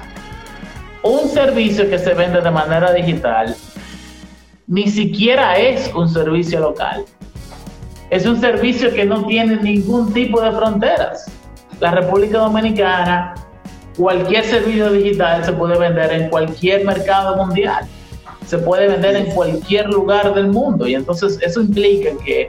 [1.02, 3.56] un servicio que se vende de manera digital
[4.66, 7.04] ni siquiera es un servicio local.
[8.10, 11.30] Es un servicio que no tiene ningún tipo de fronteras.
[11.80, 13.34] La República Dominicana,
[13.96, 17.86] cualquier servicio digital se puede vender en cualquier mercado mundial.
[18.46, 20.86] Se puede vender en cualquier lugar del mundo.
[20.86, 22.48] Y entonces eso implica que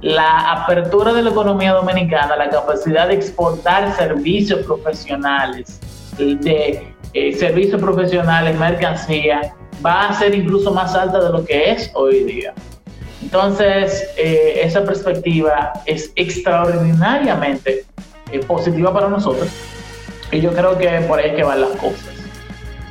[0.00, 5.80] la apertura de la economía dominicana, la capacidad de exportar servicios profesionales,
[6.16, 11.90] de eh, servicios profesionales, mercancía, va a ser incluso más alta de lo que es
[11.94, 12.54] hoy día.
[13.22, 17.84] Entonces, eh, esa perspectiva es extraordinariamente
[18.30, 19.48] eh, positiva para nosotros
[20.30, 22.14] y yo creo que por ahí que van las cosas.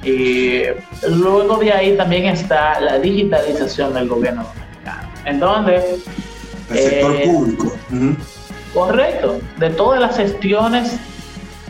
[0.03, 0.63] Y
[1.09, 5.99] luego de ahí también está la digitalización del gobierno dominicano, en donde...
[6.69, 7.73] El sector público.
[8.73, 10.97] Correcto, de todas las gestiones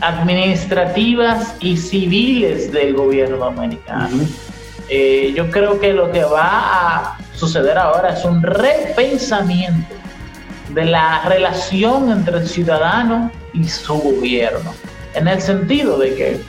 [0.00, 4.26] administrativas y civiles del gobierno dominicano.
[4.88, 9.94] Eh, yo creo que lo que va a suceder ahora es un repensamiento
[10.70, 14.72] de la relación entre el ciudadano y su gobierno,
[15.18, 16.40] en el sentido de que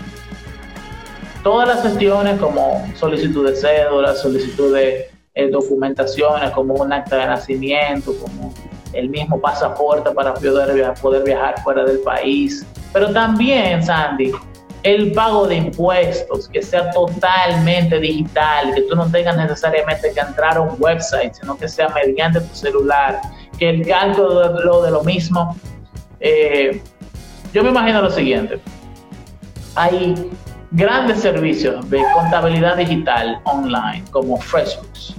[1.43, 7.25] todas las gestiones como solicitud de cédula, solicitud de eh, documentaciones como un acta de
[7.27, 8.53] nacimiento, como
[8.93, 12.65] el mismo pasaporte para poder, viajar fuera del país.
[12.93, 14.31] Pero también, Sandy,
[14.83, 20.57] el pago de impuestos, que sea totalmente digital, que tú no tengas necesariamente que entrar
[20.57, 23.19] a un website, sino que sea mediante tu celular,
[23.57, 25.55] que el cálculo de lo, de lo mismo.
[26.19, 26.81] Eh,
[27.53, 28.59] yo me imagino lo siguiente,
[29.75, 30.29] hay
[30.71, 35.15] grandes servicios de contabilidad digital online como FreshBooks.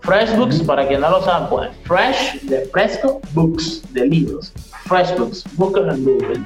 [0.00, 4.52] FreshBooks, para quien no lo sabe, pues Fresh de fresco, books de libros.
[4.86, 6.40] FreshBooks, Google en Google.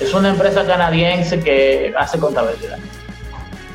[0.00, 2.78] Es una empresa canadiense que hace contabilidad.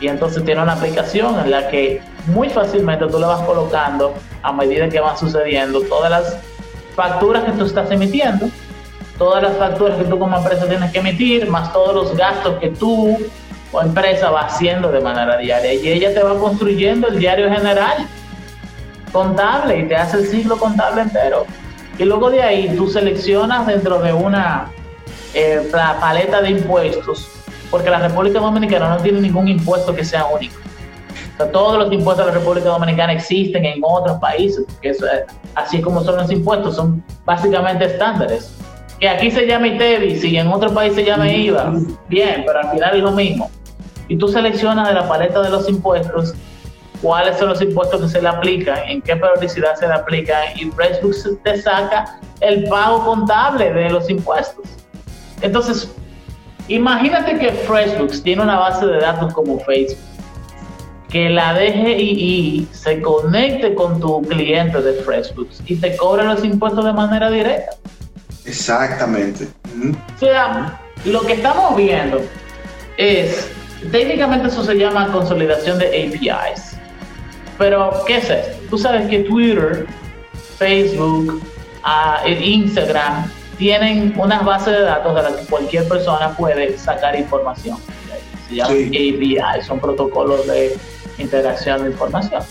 [0.02, 4.52] Y entonces tiene una aplicación en la que muy fácilmente tú le vas colocando a
[4.52, 6.38] medida que van sucediendo todas las
[6.96, 8.50] facturas que tú estás emitiendo,
[9.20, 12.70] todas las facturas que tú como empresa tienes que emitir, más todos los gastos que
[12.70, 13.18] tú
[13.72, 15.74] o empresa va haciendo de manera diaria.
[15.74, 18.08] Y ella te va construyendo el diario general
[19.12, 21.46] contable y te hace el ciclo contable entero.
[22.00, 24.72] Y luego de ahí tú seleccionas dentro de una
[25.34, 27.28] eh, paleta de impuestos,
[27.70, 30.56] porque la República Dominicana no tiene ningún impuesto que sea único.
[31.52, 35.06] todos los impuestos de la República Dominicana existen en otros países, porque eso
[35.56, 38.59] así como son los impuestos, son básicamente estándares.
[39.00, 41.74] Que aquí se llame ITEVIS y en otro país se llame IVA,
[42.10, 43.50] bien, pero al final es lo mismo.
[44.08, 46.34] Y tú seleccionas de la paleta de los impuestos
[47.02, 50.66] cuáles son los impuestos que se le aplican, en qué periodicidad se le aplican y
[50.72, 54.66] FreshBooks te saca el pago contable de los impuestos.
[55.42, 55.94] Entonces,
[56.68, 59.98] imagínate que FreshBooks tiene una base de datos como Facebook,
[61.10, 66.86] que la DGII se conecte con tu cliente de FreshBooks y te cobre los impuestos
[66.86, 67.78] de manera directa.
[68.50, 69.48] Exactamente.
[70.16, 72.22] O sea, lo que estamos viendo
[72.98, 73.48] es,
[73.92, 76.76] técnicamente eso se llama consolidación de APIs.
[77.60, 78.58] Pero, ¿qué es esto?
[78.72, 79.86] Tú sabes que Twitter,
[80.58, 81.44] Facebook,
[81.86, 87.78] uh, Instagram tienen unas bases de datos de las que cualquier persona puede sacar información.
[88.48, 90.76] Se llaman API, son protocolos de
[91.20, 92.42] interacción de información.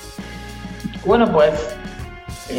[1.04, 1.52] Bueno, pues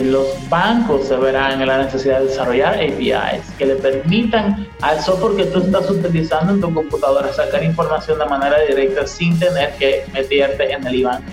[0.03, 5.35] los bancos se verán en la necesidad de desarrollar APIs que le permitan al software
[5.35, 10.05] que tú estás utilizando en tu computadora sacar información de manera directa sin tener que
[10.13, 11.23] meterte en el IBAN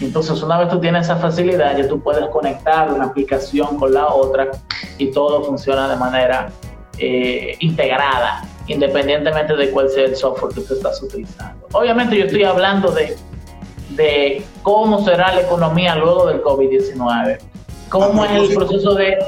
[0.00, 4.08] entonces, una vez tú tienes esa facilidad, ya tú puedes conectar una aplicación con la
[4.08, 4.50] otra
[4.96, 6.50] y todo funciona de manera
[6.98, 11.66] eh, integrada, independientemente de cuál sea el software que tú estás utilizando.
[11.72, 13.14] Obviamente, yo estoy hablando de,
[13.90, 17.38] de cómo será la economía luego del COVID-19,
[17.90, 19.18] cómo es el proceso de...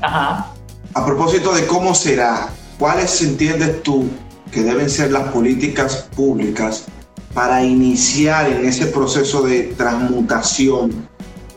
[0.00, 0.52] Ajá.
[0.94, 2.48] A propósito de cómo será,
[2.78, 4.08] ¿cuáles entiendes tú
[4.52, 6.86] que deben ser las políticas públicas
[7.34, 11.08] para iniciar en ese proceso de transmutación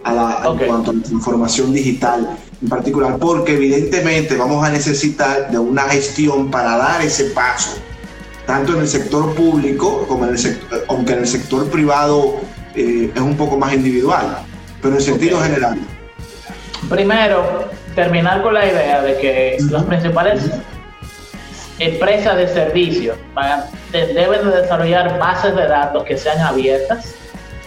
[0.04, 5.50] a la, en cuanto a la información digital en particular, porque evidentemente vamos a necesitar
[5.50, 7.72] de una gestión para dar ese paso,
[8.46, 12.36] tanto en el sector público como en el sector, aunque en el sector privado
[12.76, 14.44] eh, es un poco más individual,
[14.82, 15.80] pero en sentido general.
[16.89, 20.50] Primero, terminar con la idea de que los principales
[21.80, 23.17] empresas de servicios
[23.91, 27.15] deben de desarrollar bases de datos que sean abiertas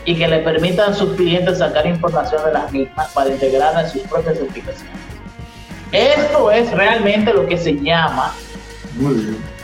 [0.04, 3.90] y que le permitan a sus clientes sacar información de las mismas para integrarla en
[3.90, 4.92] sus propias aplicaciones.
[5.92, 8.34] Esto es realmente lo que se llama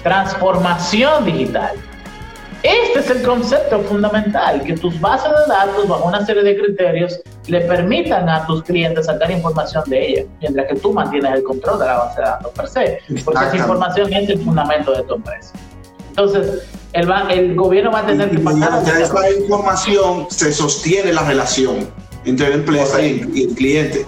[0.02, 1.76] transformación digital.
[2.62, 7.20] Este es el concepto fundamental, que tus bases de datos bajo una serie de criterios
[7.50, 11.78] le permitan a tus clientes sacar información de ella, mientras que tú mantienes el control
[11.80, 15.14] de la base de datos per se, porque esa información es el fundamento de tu
[15.14, 15.52] empresa.
[16.10, 18.82] Entonces, el, el gobierno va a tener que pasar...
[18.84, 21.88] Y esa información se sostiene la relación
[22.24, 24.06] entre la empresa y, el cliente.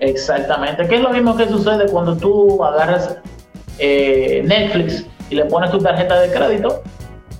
[0.00, 3.16] Exactamente, que es lo mismo que sucede cuando tú agarras
[3.78, 6.82] eh, Netflix y le pones tu tarjeta de crédito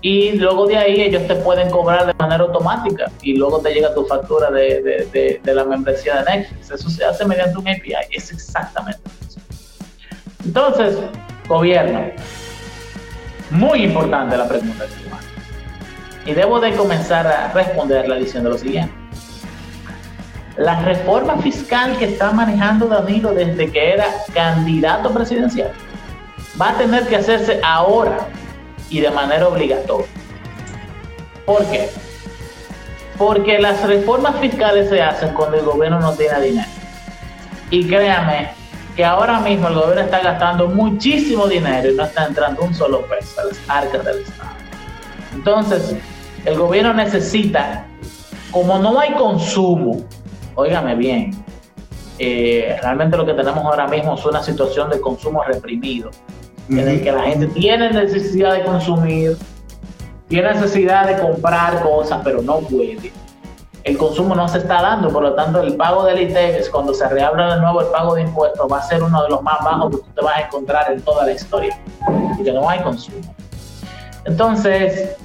[0.05, 3.94] y luego de ahí ellos te pueden cobrar de manera automática y luego te llega
[3.94, 6.72] tu factura de, la membresía de Netflix.
[6.72, 9.40] Eso se hace mediante un API, es exactamente eso.
[10.44, 10.98] Entonces,
[11.48, 12.11] gobierno,
[13.48, 18.92] muy importante la pregunta que Y debo de comenzar a responderla diciendo lo siguiente.
[20.59, 25.72] La reforma fiscal que está manejando Danilo desde que era candidato presidencial
[26.61, 28.28] va a tener que hacerse ahora
[28.95, 30.07] y de manera obligatoria.
[31.45, 31.90] ¿Por qué?
[33.18, 36.68] Porque las reformas fiscales se hacen cuando el gobierno no tiene dinero.
[37.70, 38.51] Y créame
[38.95, 43.05] que ahora mismo el gobierno está gastando muchísimo dinero y no está entrando un solo
[43.07, 44.51] peso a las arcas del Estado.
[45.34, 45.97] Entonces,
[46.45, 47.86] el gobierno necesita
[48.53, 50.05] como no hay consumo,
[50.55, 51.45] óigame bien,
[52.20, 56.12] eh, realmente lo que tenemos ahora mismo es una situación de consumo reprimido,
[56.69, 59.37] en el que la gente tiene necesidad de consumir,
[60.29, 63.12] tiene necesidad de comprar cosas, pero no puede.
[63.85, 67.07] El consumo no se está dando, por lo tanto el pago del ITEX, cuando se
[67.07, 69.91] reabra de nuevo el pago de impuestos, va a ser uno de los más bajos
[69.91, 71.79] que usted va a encontrar en toda la historia,
[72.35, 73.35] porque no hay consumo.
[74.25, 75.17] Entonces,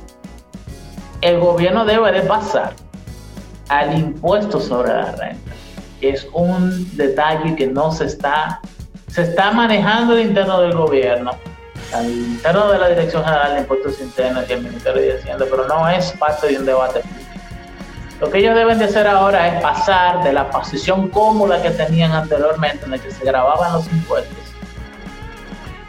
[1.22, 2.74] el gobierno debe de pasar
[3.70, 5.52] al impuesto sobre la renta,
[6.02, 8.60] que es un detalle que no se está,
[9.10, 11.32] se está manejando el interno del gobierno,
[11.94, 15.68] al interno de la Dirección General de Impuestos Internos y el Ministerio de Hacienda, pero
[15.68, 17.30] no es parte de un debate público.
[18.22, 22.12] Lo que ellos deben de hacer ahora es pasar de la posición cómoda que tenían
[22.12, 24.38] anteriormente, en la que se grababan los impuestos,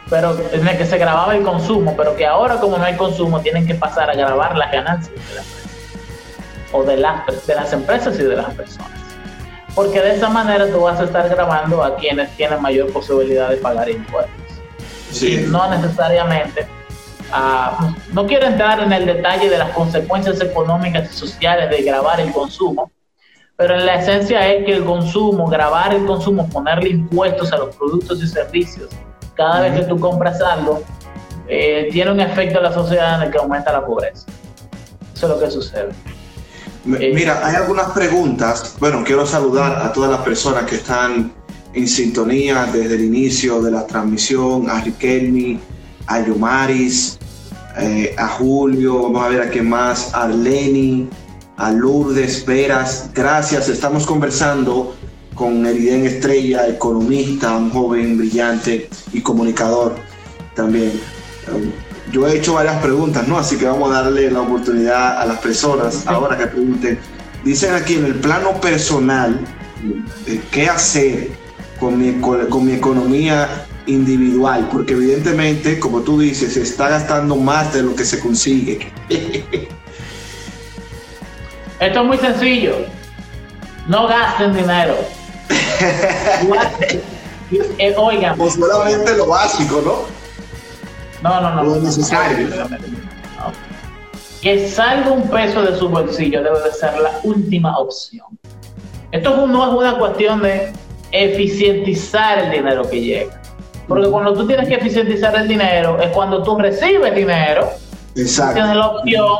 [0.08, 3.40] pero en el que se grababa el consumo, pero que ahora como no hay consumo
[3.40, 5.68] tienen que pasar a grabar las ganancias de la empresa
[6.72, 8.99] o de las, de las empresas y de las personas.
[9.74, 13.56] Porque de esa manera tú vas a estar grabando a quienes tienen mayor posibilidad de
[13.56, 14.34] pagar impuestos.
[15.12, 15.44] Sí.
[15.48, 16.68] no necesariamente,
[17.32, 22.20] uh, no quiero entrar en el detalle de las consecuencias económicas y sociales de grabar
[22.20, 22.92] el consumo,
[23.56, 27.74] pero en la esencia es que el consumo, grabar el consumo, ponerle impuestos a los
[27.74, 28.88] productos y servicios
[29.34, 30.82] cada vez que tú compras algo,
[31.48, 34.26] eh, tiene un efecto en la sociedad en el que aumenta la pobreza.
[35.14, 35.92] Eso es lo que sucede.
[36.86, 38.76] Eh, mira, hay algunas preguntas.
[38.78, 41.32] Bueno, quiero saludar a todas las personas que están
[41.72, 45.60] en sintonía desde el inicio de la transmisión, a Riquelme,
[46.06, 47.18] a Yomaris,
[47.78, 51.08] eh, a Julio, vamos a ver a quién más, a Lenny,
[51.56, 53.10] a Lourdes Veras.
[53.14, 54.96] Gracias, estamos conversando
[55.34, 59.94] con Eriden Estrella, economista, un joven brillante y comunicador
[60.54, 61.00] también.
[62.10, 63.38] Yo he hecho varias preguntas, ¿no?
[63.38, 66.98] Así que vamos a darle la oportunidad a las personas ahora que pregunten.
[67.44, 69.38] Dicen aquí en el plano personal,
[70.26, 71.30] eh, ¿qué hacer
[71.78, 74.68] con mi, con mi economía individual?
[74.72, 78.92] Porque evidentemente, como tú dices, se está gastando más de lo que se consigue.
[81.80, 82.86] Esto es muy sencillo.
[83.86, 84.96] No gasten dinero.
[87.78, 88.36] eh, oigan.
[88.36, 90.19] Pues solamente lo básico, ¿no?
[91.22, 91.62] No, no, no.
[91.62, 92.48] Lo necesario.
[94.40, 98.26] Que salga un peso de su bolsillo debe de ser la última opción.
[99.12, 100.72] Esto no es una cuestión de
[101.12, 103.40] eficientizar el dinero que llega.
[103.86, 107.68] Porque cuando tú tienes que eficientizar el dinero es cuando tú recibes dinero.
[108.14, 108.54] Exacto.
[108.54, 109.36] Tienes la opción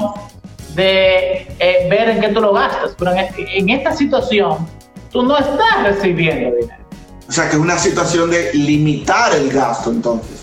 [0.75, 2.95] de eh, ver en qué tú lo gastas.
[2.99, 4.67] Pero en esta situación
[5.13, 6.85] tú no estás recibiendo dinero.
[7.29, 10.40] O sea que es una situación de limitar el gasto entonces.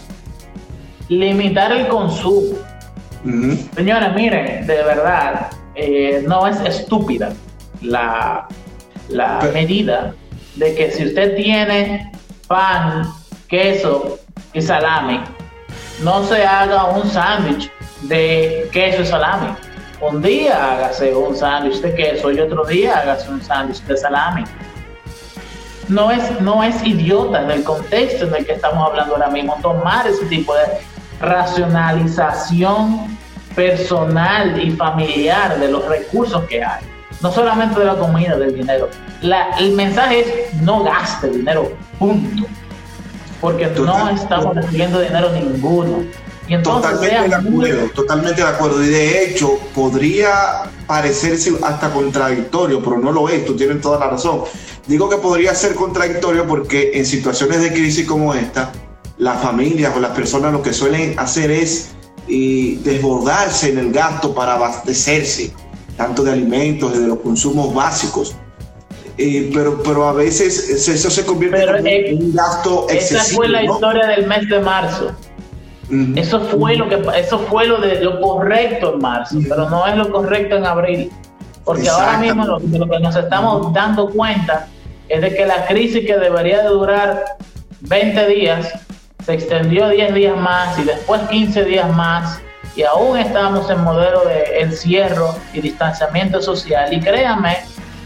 [1.09, 2.57] Limitar el consumo.
[3.75, 7.33] Señores, miren, de verdad, eh, no es estúpida
[7.81, 8.47] la,
[9.09, 10.13] la medida
[10.55, 12.11] de que si usted tiene
[12.47, 13.11] pan,
[13.47, 14.19] queso
[14.53, 15.19] y salami,
[16.03, 17.69] no se haga un sándwich
[18.03, 19.47] de queso y salami
[19.99, 24.43] un día hágase un sándwich de queso y otro día hágase un sándwich de salami.
[25.87, 29.57] No es, no es idiota en el contexto en el que estamos hablando ahora mismo
[29.61, 30.63] tomar ese tipo de
[31.19, 33.17] racionalización
[33.55, 36.83] personal y familiar de los recursos que hay.
[37.21, 38.89] No solamente de la comida, del dinero.
[39.59, 42.45] el mensaje es no gaste dinero, punto.
[43.41, 46.03] Porque no estamos recibiendo dinero ninguno
[46.63, 48.83] totalmente de acuerdo, totalmente de acuerdo.
[48.83, 54.09] Y de hecho, podría parecerse hasta contradictorio, pero no lo es, tú tienes toda la
[54.09, 54.43] razón.
[54.85, 58.71] Digo que podría ser contradictorio porque en situaciones de crisis como esta,
[59.17, 61.95] las familias o las personas lo que suelen hacer es
[62.27, 65.53] eh, desbordarse en el gasto para abastecerse,
[65.95, 68.35] tanto de alimentos, de los consumos básicos.
[69.17, 73.21] Eh, pero, pero a veces eso se convierte en un gasto excesivo.
[73.21, 75.11] Esa fue la historia del mes de marzo.
[76.15, 79.95] Eso fue lo que eso fue lo de lo correcto en marzo, pero no es
[79.95, 81.11] lo correcto en abril.
[81.63, 84.67] Porque ahora mismo lo, lo, que nos estamos dando cuenta
[85.07, 87.23] es de que la crisis que debería de durar
[87.81, 88.73] 20 días
[89.27, 92.39] se extendió 10 días más y después 15 días más
[92.77, 96.93] y aún estamos en modelo de encierro y distanciamiento social.
[96.93, 97.57] Y créanme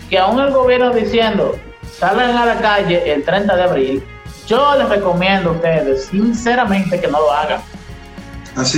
[0.09, 1.59] que aún el gobierno diciendo
[1.99, 4.03] salgan a la calle el 30 de abril,
[4.47, 7.61] yo les recomiendo a ustedes, sinceramente, que no lo hagan.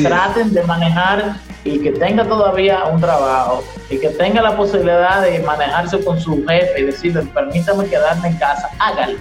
[0.04, 5.39] Traten de manejar y que tenga todavía un trabajo y que tenga la posibilidad de
[5.39, 9.18] manejarse con su jefe y decirle, permítame quedarme en casa, hágalo.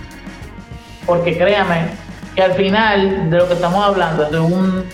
[1.06, 2.02] Porque créame
[2.34, 4.84] que al final de lo que estamos hablando es de un,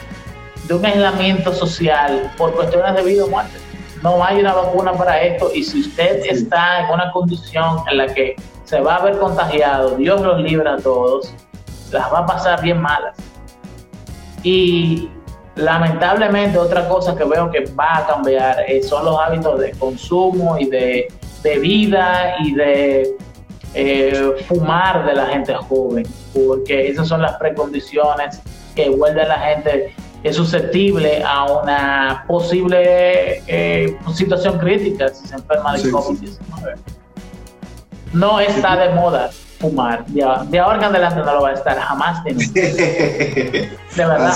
[0.67, 3.59] de un aislamiento social por cuestiones de vida o muerte.
[4.03, 8.07] no hay una vacuna para esto y si usted está en una condición en la
[8.07, 11.33] que se va a ver contagiado, Dios los libra a todos,
[11.91, 13.17] las va a pasar bien malas.
[14.43, 15.09] Y
[15.59, 20.57] lamentablemente otra cosa que veo que va a cambiar eh, son los hábitos de consumo
[20.59, 21.09] y de,
[21.61, 23.17] vida y de
[23.81, 26.05] eh, fumar de la gente joven,
[26.35, 28.41] porque esas son las precondiciones
[28.75, 35.35] que vuelven a la gente es susceptible a una posible eh, situación crítica si se
[35.37, 36.77] enferma de COVID-19.
[38.13, 40.05] No está de moda fumar.
[40.07, 40.23] De,
[40.59, 42.35] ahora en adelante no lo va a estar jamás de
[43.95, 44.35] De verdad.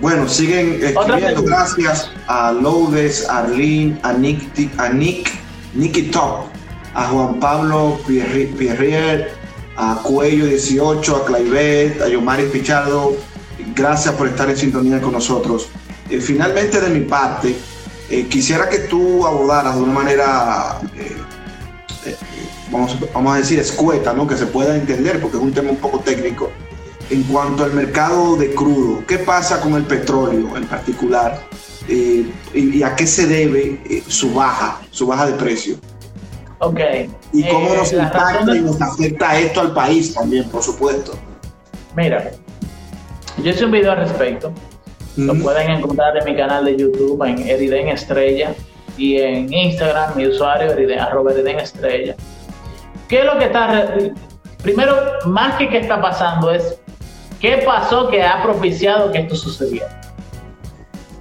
[0.00, 1.42] Bueno, siguen escribiendo.
[1.42, 5.30] Gracias a Loudes, a Arlene, a Nick, a Nick,
[5.74, 6.49] Nicky Top,
[6.94, 9.32] a Juan Pablo Pierrier,
[9.76, 13.16] a Cuello 18, a Claivet, a Yomari Pichardo,
[13.74, 15.68] Gracias por estar en sintonía con nosotros.
[16.08, 17.54] Eh, finalmente, de mi parte,
[18.08, 21.16] eh, quisiera que tú abordaras de una manera, eh,
[22.70, 24.26] vamos, vamos, a decir, escueta, ¿no?
[24.26, 26.50] que se pueda entender, porque es un tema un poco técnico,
[27.10, 29.04] en cuanto al mercado de crudo.
[29.06, 31.46] ¿Qué pasa con el petróleo en particular?
[31.88, 35.76] Y, a qué se debe su baja, su baja de precio?
[36.60, 36.80] Ok.
[37.32, 41.12] Y cómo nos impacta y nos afecta esto al país también, por supuesto.
[41.96, 42.30] Mira,
[43.42, 44.52] yo hice un video al respecto.
[45.16, 48.54] Lo pueden encontrar en mi canal de YouTube en Eriden Estrella
[48.96, 52.14] y en Instagram mi usuario Eriden, arroba Estrella.
[53.08, 53.94] ¿Qué es lo que está...
[54.62, 54.94] Primero,
[55.26, 56.78] más que qué está pasando es
[57.40, 60.00] qué pasó que ha propiciado que esto sucediera.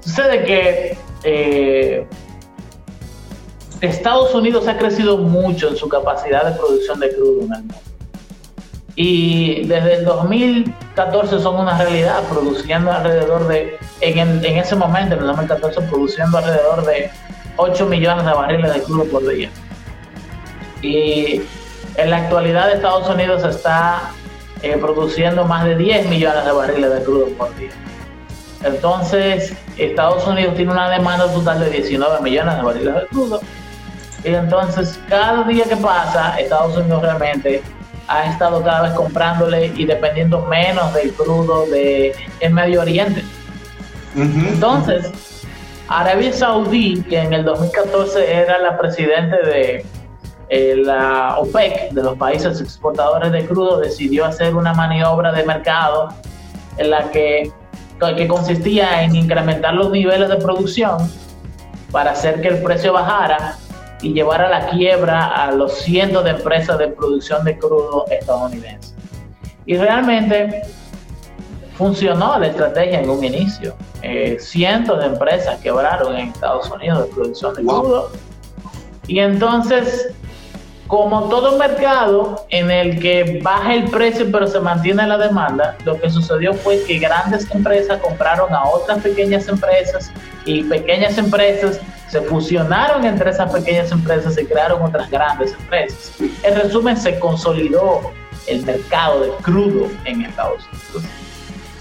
[0.01, 2.05] Sucede que eh,
[3.81, 7.75] Estados Unidos ha crecido mucho en su capacidad de producción de crudo en el mundo
[9.01, 15.21] y desde el 2014 son una realidad, produciendo alrededor de, en, en ese momento, en
[15.21, 17.09] el 2014, produciendo alrededor de
[17.55, 19.49] 8 millones de barriles de crudo por día.
[20.81, 21.43] Y
[21.95, 24.11] en la actualidad Estados Unidos está
[24.63, 27.71] eh, produciendo más de 10 millones de barriles de crudo por día.
[28.65, 33.39] Entonces, Estados Unidos tiene una demanda total de 19 millones de barriles de crudo.
[34.23, 37.61] Y entonces, cada día que pasa, Estados Unidos realmente
[38.07, 43.23] ha estado cada vez comprándole y dependiendo menos del crudo de el Medio Oriente.
[44.15, 45.11] Entonces,
[45.87, 49.85] Arabia Saudí, que en el 2014 era la presidente de
[50.49, 56.09] eh, la OPEC, de los países exportadores de crudo, decidió hacer una maniobra de mercado
[56.77, 57.51] en la que,
[58.17, 60.97] que consistía en incrementar los niveles de producción
[61.91, 63.57] para hacer que el precio bajara
[64.01, 68.95] y llevar a la quiebra a los cientos de empresas de producción de crudo estadounidenses.
[69.65, 70.61] Y realmente
[71.79, 73.75] funcionó la estrategia en un inicio.
[74.01, 78.11] Eh, cientos de empresas quebraron en Estados Unidos de producción de crudo.
[79.07, 80.09] Y entonces,
[80.87, 85.99] como todo mercado en el que baja el precio pero se mantiene la demanda, lo
[85.99, 90.11] que sucedió fue que grandes empresas compraron a otras pequeñas empresas
[90.45, 91.79] y pequeñas empresas
[92.09, 96.13] se fusionaron entre esas pequeñas empresas y crearon otras grandes empresas.
[96.43, 98.11] En resumen, se consolidó
[98.47, 101.09] el mercado de crudo en Estados Unidos.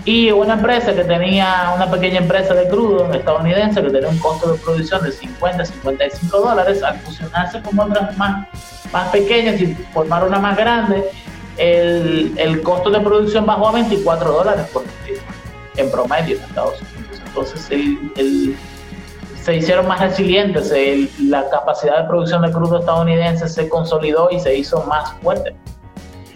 [0.05, 4.53] Y una empresa que tenía, una pequeña empresa de crudo estadounidense que tenía un costo
[4.53, 8.47] de producción de 50, 55 dólares, al fusionarse con otras más,
[8.93, 11.05] más pequeñas y formar una más grande,
[11.59, 14.85] el, el costo de producción bajó a 24 dólares por
[15.77, 17.23] en promedio en Estados Unidos.
[17.27, 18.57] Entonces, el, el
[19.49, 20.71] se hicieron más resilientes,
[21.23, 25.57] la capacidad de producción de crudo estadounidense se consolidó y se hizo más fuerte.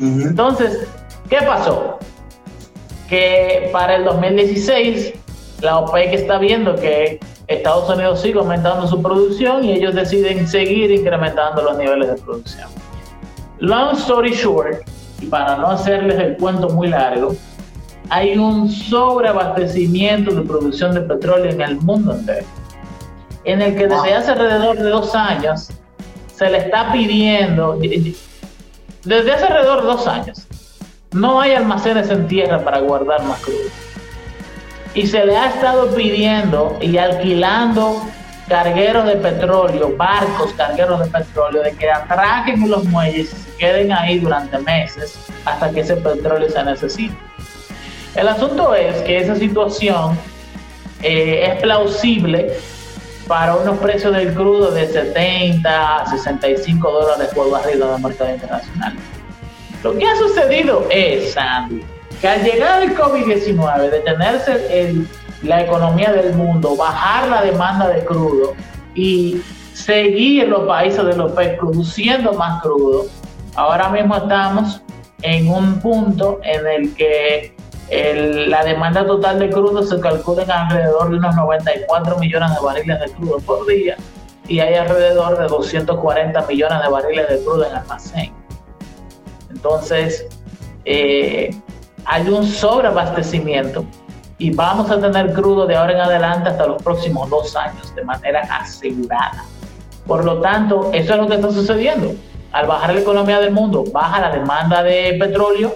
[0.01, 0.89] Entonces,
[1.29, 1.99] ¿qué pasó?
[3.11, 5.13] Que para el 2016
[5.61, 10.91] la OPEC está viendo que Estados Unidos sigue aumentando su producción y ellos deciden seguir
[10.91, 12.71] incrementando los niveles de producción.
[13.59, 14.89] Long story short,
[15.21, 17.37] y para no hacerles el cuento muy largo,
[18.09, 22.47] hay un sobreabastecimiento de producción de petróleo en el mundo entero
[23.45, 25.69] en el que desde hace alrededor de dos años
[26.35, 27.79] se le está pidiendo,
[29.05, 30.47] desde hace alrededor de dos años,
[31.13, 33.59] no hay almacenes en tierra para guardar más crudo.
[34.95, 38.03] Y se le ha estado pidiendo y alquilando
[38.49, 43.57] cargueros de petróleo, barcos cargueros de petróleo, de que atraquen en los muelles y se
[43.57, 47.17] queden ahí durante meses hasta que ese petróleo se necesite.
[48.15, 50.19] El asunto es que esa situación
[51.03, 52.53] eh, es plausible
[53.27, 58.35] para unos precios del crudo de 70 a 65 dólares por barril en el mercado
[58.35, 58.95] internacional.
[59.83, 61.83] Lo que ha sucedido es, Sandy,
[62.21, 65.07] que al llegar el COVID-19, detenerse
[65.43, 68.55] la economía del mundo, bajar la demanda de crudo
[68.95, 69.43] y
[69.73, 73.07] seguir los países de los OPEC produciendo más crudo,
[73.57, 74.83] ahora mismo estamos
[75.23, 77.55] en un punto en el que
[77.91, 83.01] la demanda total de crudo se calcula en alrededor de unos 94 millones de barriles
[83.01, 83.97] de crudo por día
[84.49, 88.33] y hay alrededor de 240 millones de barriles de crudo en almacén.
[89.51, 90.27] Entonces,
[90.85, 91.55] eh,
[92.05, 93.85] hay un sobreabastecimiento
[94.39, 98.05] y vamos a tener crudo de ahora en adelante hasta los próximos dos años de
[98.05, 99.45] manera asegurada.
[100.07, 102.13] Por lo tanto, eso es lo que está sucediendo.
[102.51, 105.73] Al bajar la economía del mundo, baja la demanda de petróleo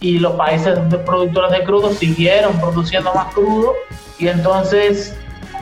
[0.00, 3.74] y los países productores de crudo siguieron produciendo más crudo
[4.18, 5.14] y entonces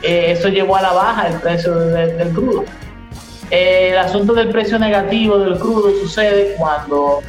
[0.02, 2.64] eh, eso llevó a la baja el precio del crudo.
[3.50, 7.20] el asunto del precio negativo del crudo sucede cuando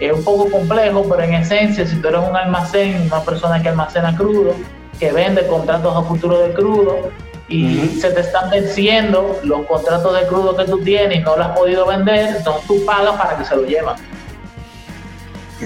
[0.00, 3.68] es un poco complejo, pero en esencia, si tú eres un almacén, una persona que
[3.68, 4.54] almacena crudo,
[4.98, 7.10] que vende contratos a futuro de crudo
[7.48, 11.44] y se te están venciendo los contratos de crudo que tú tienes y no lo
[11.44, 13.94] has podido vender, entonces tú pagas para que se lo lleven.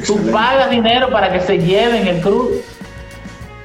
[0.07, 2.51] Tú pagas dinero para que se lleven el crudo.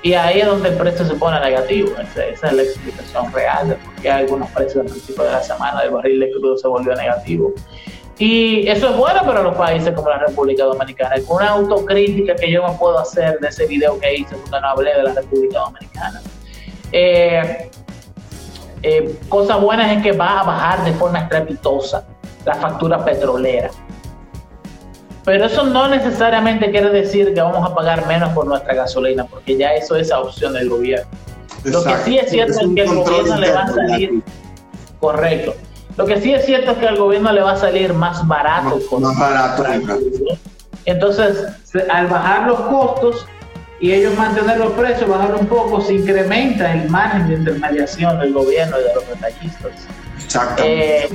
[0.02, 1.92] Y ahí es donde el precio se pone negativo.
[1.98, 5.82] Esa, es la explicación real de por qué algunos precios al principio de la semana
[5.82, 7.54] del barril de crudo se volvió negativo.
[8.20, 11.16] Y eso es bueno para los países como la República Dominicana.
[11.28, 14.94] Una autocrítica que yo me puedo hacer de ese video que hice porque no hablé
[14.94, 16.22] de la República Dominicana.
[16.92, 17.70] Eh,
[18.84, 22.06] eh, cosas buenas es que va a bajar de forma estrepitosa
[22.46, 23.72] la factura petrolera.
[25.26, 29.58] Pero eso no necesariamente quiere decir que vamos a pagar menos por nuestra gasolina, porque
[29.58, 31.08] ya eso es opción del gobierno.
[31.64, 34.22] Lo que sí es cierto es que el gobierno le va a salir,
[35.00, 35.56] correcto,
[35.96, 38.80] lo que sí es cierto es que al gobierno le va a salir más barato.
[39.00, 39.64] Más, barato.
[40.86, 41.46] Entonces,
[41.90, 43.26] al bajar los costos
[43.80, 48.34] y ellos mantener los precios, bajar un poco, se incrementa el margen de intermediación del
[48.34, 49.72] gobierno y de los detallistas.
[50.24, 50.64] Exacto.
[50.66, 51.10] Eh,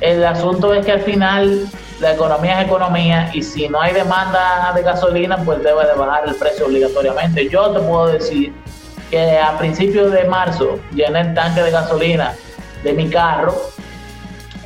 [0.00, 1.66] el asunto es que al final
[2.00, 6.24] la economía es economía y si no hay demanda de gasolina, pues debe de bajar
[6.26, 7.48] el precio obligatoriamente.
[7.48, 8.52] Yo te puedo decir
[9.10, 12.34] que a principios de marzo llené el tanque de gasolina
[12.82, 13.54] de mi carro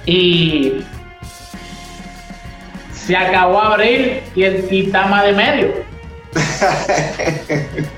[0.06, 0.84] y
[2.92, 5.72] se acabó abril y, el, y está más de medio.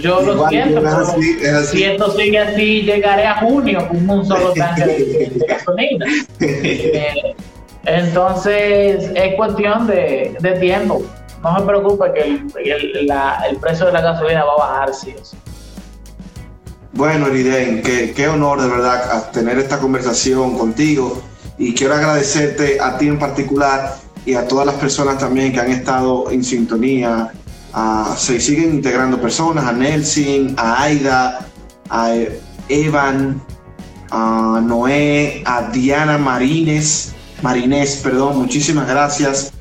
[0.00, 4.84] Yo lo siento, pero si esto sigue así, llegaré a junio con un solo tanque
[4.86, 6.06] de, gasolina.
[6.40, 7.34] Eh,
[7.84, 11.02] entonces, es cuestión de, tiempo.
[11.42, 15.24] No me preocupe que el, el, precio de la gasolina va a bajar, sí o
[15.24, 15.36] sí.
[16.92, 21.22] Bueno, Eriden, qué, qué honor de verdad tener esta conversación contigo
[21.58, 25.70] y quiero agradecerte a ti en particular y a todas las personas también que han
[25.70, 27.32] estado en sintonía.
[28.16, 31.46] Se siguen integrando personas, a Nelson, a Aida,
[31.88, 32.14] a
[32.68, 33.42] Evan,
[34.10, 39.52] a Noé, a Diana Marines, Marines, perdón, muchísimas gracias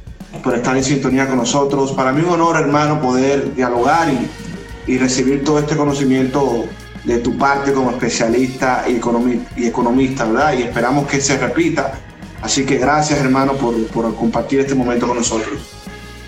[0.44, 1.92] por estar en sintonía con nosotros.
[1.94, 6.66] Para mí un honor, hermano, poder dialogar y, y recibir todo este conocimiento
[7.04, 9.02] de tu parte como especialista y,
[9.58, 10.54] y economista, ¿verdad?
[10.54, 11.94] Y esperamos que se repita.
[12.42, 15.81] Así que gracias, hermano, por, por compartir este momento con nosotros.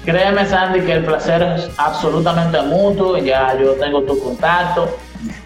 [0.06, 3.18] Créeme, Sandy, que el placer es absolutamente mutuo.
[3.18, 4.98] Ya yo tengo tu contacto.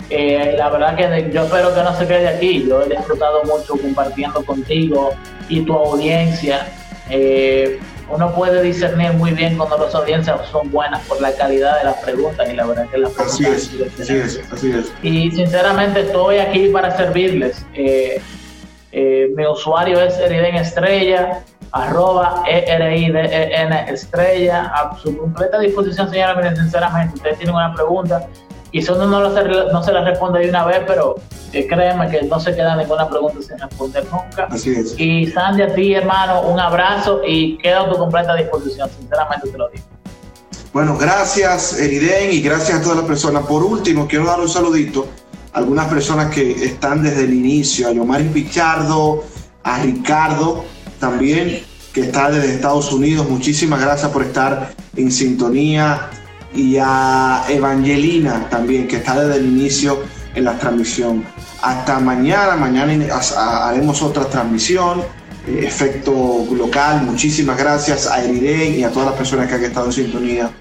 [0.09, 2.65] Eh, la verdad que yo espero que no se quede aquí.
[2.67, 5.11] Yo he disfrutado mucho compartiendo contigo
[5.47, 6.67] y tu audiencia.
[7.09, 7.79] Eh,
[8.09, 11.97] uno puede discernir muy bien cuando las audiencias son buenas por la calidad de las
[11.97, 14.93] preguntas y la verdad que las preguntas así es, así es, así es.
[15.03, 17.65] Y sinceramente estoy aquí para servirles.
[17.73, 18.21] Eh,
[19.35, 26.35] mi usuario es Eriden Estrella, arroba E-R-I-D-E-N Estrella, a su completa disposición, señora.
[26.35, 28.27] Miren, sinceramente, ustedes tienen una pregunta,
[28.71, 31.15] Quizá uno no, lo, no se la responde de una vez, pero
[31.53, 34.47] eh, créeme que no se queda ninguna pregunta sin responder nunca.
[34.49, 34.99] Así es.
[34.99, 39.57] Y Sandy, a ti, hermano, un abrazo y quedo a tu completa disposición, sinceramente te
[39.57, 39.85] lo digo.
[40.73, 43.45] Bueno, gracias, Eriden, y gracias a todas las personas.
[43.45, 45.07] Por último, quiero dar un saludito
[45.53, 49.23] a algunas personas que están desde el inicio, a Yomari Pichardo,
[49.63, 50.65] a Ricardo,
[50.99, 51.61] también
[51.93, 53.29] que está desde Estados Unidos.
[53.29, 56.09] Muchísimas gracias por estar en sintonía
[56.53, 60.03] y a Evangelina también, que está desde el inicio
[60.35, 61.25] en la transmisión.
[61.61, 62.93] Hasta mañana, mañana
[63.37, 65.01] haremos otra transmisión,
[65.47, 67.03] eh, efecto local.
[67.03, 70.51] Muchísimas gracias a Eriden y a todas las personas que han estado en sintonía